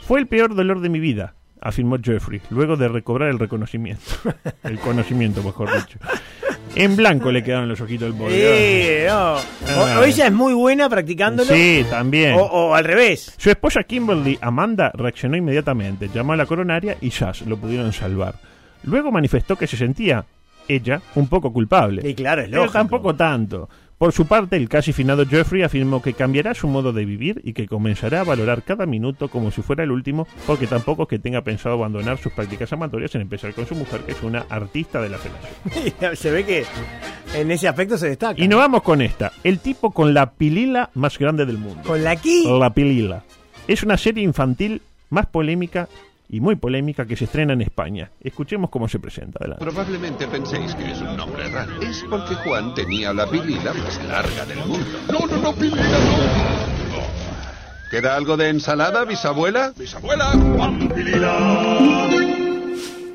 Fue 0.06 0.18
el 0.18 0.26
peor 0.26 0.54
dolor 0.54 0.80
de 0.80 0.88
mi 0.88 0.98
vida, 0.98 1.34
afirmó 1.60 1.96
Jeffrey, 2.02 2.40
luego 2.50 2.76
de 2.76 2.88
recobrar 2.88 3.28
el 3.28 3.38
reconocimiento. 3.38 4.02
el 4.64 4.78
conocimiento, 4.80 5.42
mejor 5.42 5.68
dicho. 5.72 5.98
En 6.76 6.96
blanco 6.96 7.32
le 7.32 7.42
quedaron 7.42 7.68
los 7.68 7.80
ojitos 7.80 8.08
del 8.08 8.16
pobre. 8.18 8.34
Sí, 8.34 9.06
no. 9.08 9.32
O, 9.34 9.86
Ah. 9.86 9.98
o 10.00 10.04
ella 10.04 10.26
es 10.26 10.32
muy 10.32 10.54
buena 10.54 10.88
practicándolo. 10.88 11.52
Sí, 11.52 11.84
también. 11.90 12.34
O, 12.34 12.42
o 12.42 12.74
al 12.74 12.84
revés. 12.84 13.34
Su 13.36 13.50
esposa 13.50 13.82
Kimberly 13.82 14.38
Amanda 14.40 14.90
reaccionó 14.94 15.36
inmediatamente, 15.36 16.08
llamó 16.14 16.32
a 16.32 16.36
la 16.36 16.46
coronaria 16.46 16.96
y 17.00 17.10
Jazz 17.10 17.42
lo 17.42 17.56
pudieron 17.56 17.92
salvar. 17.92 18.34
Luego 18.84 19.10
manifestó 19.10 19.56
que 19.56 19.66
se 19.66 19.76
sentía, 19.76 20.24
ella, 20.68 21.02
un 21.16 21.28
poco 21.28 21.52
culpable. 21.52 22.08
Y 22.08 22.14
claro, 22.14 22.42
es 22.42 22.48
Pero 22.48 22.62
lógico. 22.62 22.78
tampoco 22.78 23.14
tanto. 23.14 23.68
Por 24.00 24.12
su 24.12 24.24
parte, 24.26 24.56
el 24.56 24.70
casi 24.70 24.94
finado 24.94 25.26
Jeffrey 25.26 25.62
afirmó 25.62 26.00
que 26.00 26.14
cambiará 26.14 26.54
su 26.54 26.66
modo 26.68 26.94
de 26.94 27.04
vivir 27.04 27.42
y 27.44 27.52
que 27.52 27.68
comenzará 27.68 28.22
a 28.22 28.24
valorar 28.24 28.62
cada 28.62 28.86
minuto 28.86 29.28
como 29.28 29.50
si 29.50 29.60
fuera 29.60 29.84
el 29.84 29.90
último, 29.90 30.26
porque 30.46 30.66
tampoco 30.66 31.02
es 31.02 31.08
que 31.10 31.18
tenga 31.18 31.42
pensado 31.42 31.74
abandonar 31.74 32.16
sus 32.16 32.32
prácticas 32.32 32.72
amatorias 32.72 33.14
en 33.14 33.20
empezar 33.20 33.52
con 33.52 33.66
su 33.66 33.74
mujer, 33.74 34.00
que 34.00 34.12
es 34.12 34.22
una 34.22 34.46
artista 34.48 35.02
de 35.02 35.10
la 35.10 35.18
felación. 35.18 36.16
se 36.16 36.30
ve 36.30 36.46
que 36.46 36.64
en 37.34 37.50
ese 37.50 37.68
aspecto 37.68 37.98
se 37.98 38.08
destaca. 38.08 38.42
Y 38.42 38.48
nos 38.48 38.60
vamos 38.60 38.80
con 38.82 39.02
esta. 39.02 39.32
El 39.44 39.58
tipo 39.58 39.90
con 39.90 40.14
la 40.14 40.30
pilila 40.30 40.88
más 40.94 41.18
grande 41.18 41.44
del 41.44 41.58
mundo. 41.58 41.82
Con 41.84 42.02
la 42.02 42.12
aquí. 42.12 42.44
La 42.58 42.70
Pilila. 42.70 43.22
Es 43.68 43.82
una 43.82 43.98
serie 43.98 44.24
infantil 44.24 44.80
más 45.10 45.26
polémica 45.26 45.90
y 46.32 46.40
muy 46.40 46.56
polémica 46.56 47.06
que 47.06 47.16
se 47.16 47.24
estrena 47.24 47.54
en 47.54 47.60
España. 47.60 48.12
Escuchemos 48.20 48.70
cómo 48.70 48.88
se 48.88 49.00
presenta. 49.00 49.38
Adelante. 49.40 49.64
Probablemente 49.64 50.28
penséis 50.28 50.74
que 50.76 50.92
es 50.92 51.00
un 51.00 51.16
nombre 51.16 51.48
raro. 51.50 51.80
Es 51.82 52.04
porque 52.08 52.36
Juan 52.36 52.72
tenía 52.74 53.12
la 53.12 53.28
pilila 53.28 53.74
más 53.74 54.04
larga 54.04 54.46
del 54.46 54.58
mundo. 54.58 54.86
No, 55.10 55.26
no, 55.26 55.42
no, 55.42 55.52
pilila, 55.52 55.82
no. 55.82 57.10
¿Queda 57.90 58.14
algo 58.14 58.36
de 58.36 58.48
ensalada, 58.48 59.04
bisabuela? 59.04 59.72
Bisabuela, 59.76 60.26
Juan 60.26 60.88
Pilila. 60.90 62.06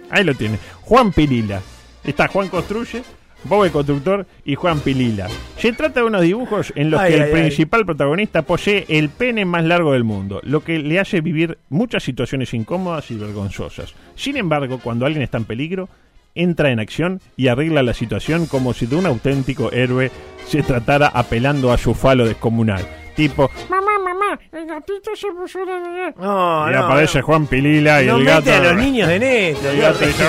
Ahí 0.09 0.25
lo 0.25 0.35
tiene. 0.35 0.59
Juan 0.81 1.13
Pilila. 1.13 1.61
Está 2.03 2.27
Juan 2.27 2.49
Construye, 2.49 3.03
Bob 3.45 3.63
el 3.65 3.71
Constructor 3.71 4.25
y 4.43 4.55
Juan 4.55 4.79
Pilila. 4.79 5.27
Se 5.57 5.71
trata 5.73 6.01
de 6.01 6.05
unos 6.07 6.21
dibujos 6.21 6.73
en 6.75 6.91
los 6.91 6.99
Ay, 6.99 7.11
que 7.11 7.17
el 7.17 7.23
ay. 7.23 7.31
principal 7.31 7.85
protagonista 7.85 8.41
posee 8.41 8.85
el 8.89 9.09
pene 9.09 9.45
más 9.45 9.63
largo 9.63 9.93
del 9.93 10.03
mundo, 10.03 10.41
lo 10.43 10.63
que 10.63 10.79
le 10.79 10.99
hace 10.99 11.21
vivir 11.21 11.57
muchas 11.69 12.03
situaciones 12.03 12.53
incómodas 12.53 13.09
y 13.11 13.15
vergonzosas. 13.15 13.93
Sin 14.15 14.37
embargo, 14.37 14.79
cuando 14.83 15.05
alguien 15.05 15.21
está 15.23 15.37
en 15.37 15.45
peligro, 15.45 15.89
entra 16.33 16.69
en 16.71 16.79
acción 16.79 17.21
y 17.37 17.47
arregla 17.47 17.81
la 17.81 17.93
situación 17.93 18.45
como 18.45 18.73
si 18.73 18.85
de 18.87 18.95
un 18.97 19.05
auténtico 19.05 19.71
héroe 19.71 20.11
se 20.45 20.63
tratara 20.63 21.07
apelando 21.07 21.71
a 21.71 21.77
su 21.77 21.93
falo 21.93 22.25
descomunal. 22.25 22.85
Tipo, 23.15 23.49
mamá, 23.69 23.91
mamá, 24.03 24.37
el 24.51 24.65
gatito 24.67 25.15
se 25.15 25.27
puso 25.31 25.59
de... 25.59 26.13
No, 26.19 26.69
y 26.69 26.73
no, 26.73 26.85
aparece 26.85 27.19
no. 27.19 27.25
Juan 27.25 27.47
Pilila 27.47 28.03
y 28.03 28.07
No 28.07 28.17
el 28.17 28.25
gato... 28.25 28.51
a 28.53 28.59
los 28.59 28.75
niños 28.75 29.07
de 29.07 29.19
Néstor. 29.19 29.73
el 29.73 29.81
gato 29.81 30.05
dice. 30.05 30.23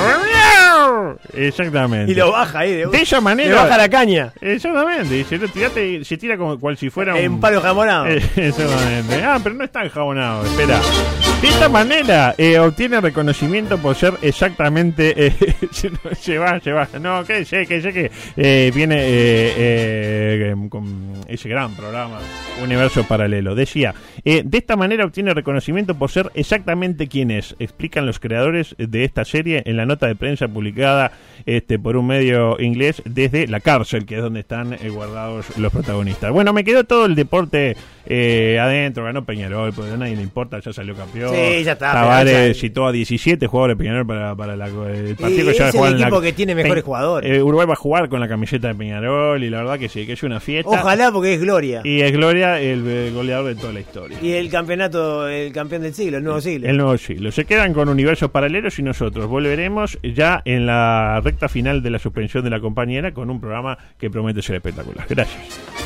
Exactamente. 1.34 2.12
Y 2.12 2.14
lo 2.14 2.32
baja 2.32 2.60
ahí. 2.60 2.72
De, 2.72 2.86
De 2.86 3.02
esa 3.02 3.20
manera- 3.20 3.48
Le 3.48 3.54
baja 3.54 3.76
la 3.76 3.88
caña. 3.88 4.32
Exactamente. 4.40 5.18
Y 5.18 5.24
se, 5.24 5.38
lo 5.38 5.48
tira, 5.48 5.68
te- 5.70 6.04
se 6.04 6.16
tira 6.16 6.36
como 6.36 6.58
cual 6.58 6.76
si 6.76 6.90
fuera 6.90 7.18
En 7.18 7.32
un... 7.32 7.40
palo 7.40 7.60
jamonado. 7.60 8.06
Eh, 8.06 8.16
Exactamente. 8.36 9.22
Ah, 9.24 9.38
pero 9.42 9.54
no 9.54 9.64
está 9.64 9.84
enjabonado. 9.84 10.44
Espera. 10.46 10.80
De 11.42 11.48
esta 11.48 11.68
manera 11.68 12.34
eh, 12.38 12.58
obtiene 12.58 13.00
reconocimiento 13.00 13.76
por 13.78 13.94
ser 13.94 14.14
exactamente. 14.22 15.26
eh, 15.26 15.32
se, 16.20 16.38
va, 16.38 16.60
se 16.60 16.72
va. 16.72 16.88
No, 17.00 17.24
que 17.24 17.44
sé, 17.44 17.66
que 17.66 17.80
sé 17.82 17.92
que 17.92 18.10
eh, 18.36 18.72
viene 18.74 18.96
eh, 19.00 19.52
eh, 20.52 20.54
con 20.70 21.12
ese 21.28 21.48
gran 21.48 21.74
programa, 21.74 22.18
Universo 22.62 23.04
Paralelo. 23.04 23.54
Decía: 23.54 23.94
De 24.24 24.46
esta 24.58 24.76
manera 24.76 25.04
obtiene 25.04 25.34
reconocimiento 25.34 25.94
por 25.94 26.10
ser 26.10 26.30
exactamente 26.34 27.06
quien 27.06 27.30
es. 27.30 27.54
Explican 27.58 28.06
los 28.06 28.18
creadores 28.18 28.74
de 28.78 29.04
esta 29.04 29.24
serie 29.24 29.62
en 29.66 29.76
la 29.76 29.84
nota 29.86 30.06
de 30.06 30.14
prensa 30.16 30.48
publicada 30.48 30.65
este, 31.44 31.79
por 31.79 31.96
un 31.96 32.07
medio 32.07 32.61
inglés 32.61 33.02
desde 33.05 33.46
la 33.46 33.61
cárcel, 33.61 34.07
que 34.07 34.16
es 34.16 34.22
donde 34.22 34.40
están 34.40 34.72
eh, 34.72 34.88
guardados 34.88 35.57
los 35.59 35.72
protagonistas. 35.72 36.33
Bueno, 36.33 36.52
me 36.52 36.64
quedó 36.64 36.85
todo 36.85 37.07
el 37.07 37.14
deporte 37.14 37.76
eh, 38.07 38.59
adentro, 38.61 39.05
ganó 39.05 39.25
Peñarol, 39.25 39.73
porque 39.73 39.92
a 39.92 39.97
nadie 39.97 40.16
le 40.16 40.23
importa, 40.23 40.59
ya 40.61 40.73
salió 40.73 40.95
campeón. 40.95 41.35
Sí, 41.35 41.64
ya 41.64 41.73
está, 41.73 41.92
Tavares 41.92 42.33
pero 42.35 42.55
citó 42.55 42.87
a 42.87 42.92
17 42.92 43.47
jugadores 43.47 43.77
de 43.77 43.85
Peñarol 43.85 44.07
para, 44.07 44.35
para 44.37 44.57
la- 44.57 44.66
el 44.66 45.16
partido 45.16 45.51
Y 45.51 45.53
que 45.53 45.59
ya 45.59 45.69
es 45.69 45.75
el 45.75 45.81
la- 45.99 46.07
equipo 46.07 46.21
que 46.21 46.33
tiene 46.33 46.55
mejores 46.55 46.85
jugadores. 46.85 47.31
Eh, 47.31 47.42
Uruguay 47.42 47.66
va 47.66 47.73
a 47.75 47.77
jugar 47.77 48.09
con 48.09 48.21
la 48.21 48.29
camiseta 48.29 48.69
de 48.69 48.75
Peñarol 48.75 49.42
y 49.42 49.51
la 49.51 49.59
verdad 49.59 49.79
que 49.79 49.88
sí, 49.88 50.07
que 50.07 50.12
es 50.14 50.23
una 50.23 50.40
fiesta. 50.40 50.71
Ojalá 50.71 51.11
porque 51.12 51.35
es 51.35 51.40
gloria. 51.40 51.81
Y 51.85 52.01
es 52.01 52.12
Gloria 52.12 52.61
el, 52.61 53.12
goleador 53.12 53.47
de 53.55 53.61
toda 53.61 53.73
la 53.73 53.81
historia. 53.81 54.19
Y 54.23 54.33
el 54.33 54.49
campeonato, 54.51 55.29
el 55.29 55.53
campeón 55.53 55.83
del 55.83 55.95
siglo, 55.95 56.19
el 56.19 56.25
nuevo 56.25 56.40
siglo. 56.40 56.69
El 56.69 56.77
nuevo 56.77 56.97
siglo. 56.99 57.31
Se 57.33 57.45
quedan 57.45 57.73
con 57.75 57.88
universos 57.88 58.31
paralelos 58.31 58.79
y 58.79 58.83
nosotros 58.83 59.27
volveremos 59.27 59.99
ya 60.03 60.42
en 60.45 60.66
la 60.66 61.21
recta 61.23 61.49
final 61.49 61.83
de 61.83 61.90
la 61.90 61.99
suspensión 61.99 62.45
de 62.45 62.51
la 62.51 62.61
compañera 62.61 63.12
con 63.12 63.31
un 63.31 63.40
programa 63.40 63.77
que 63.99 64.11
promete 64.11 64.42
ser 64.42 64.57
espectacular. 64.57 65.07
Gracias. 65.09 65.86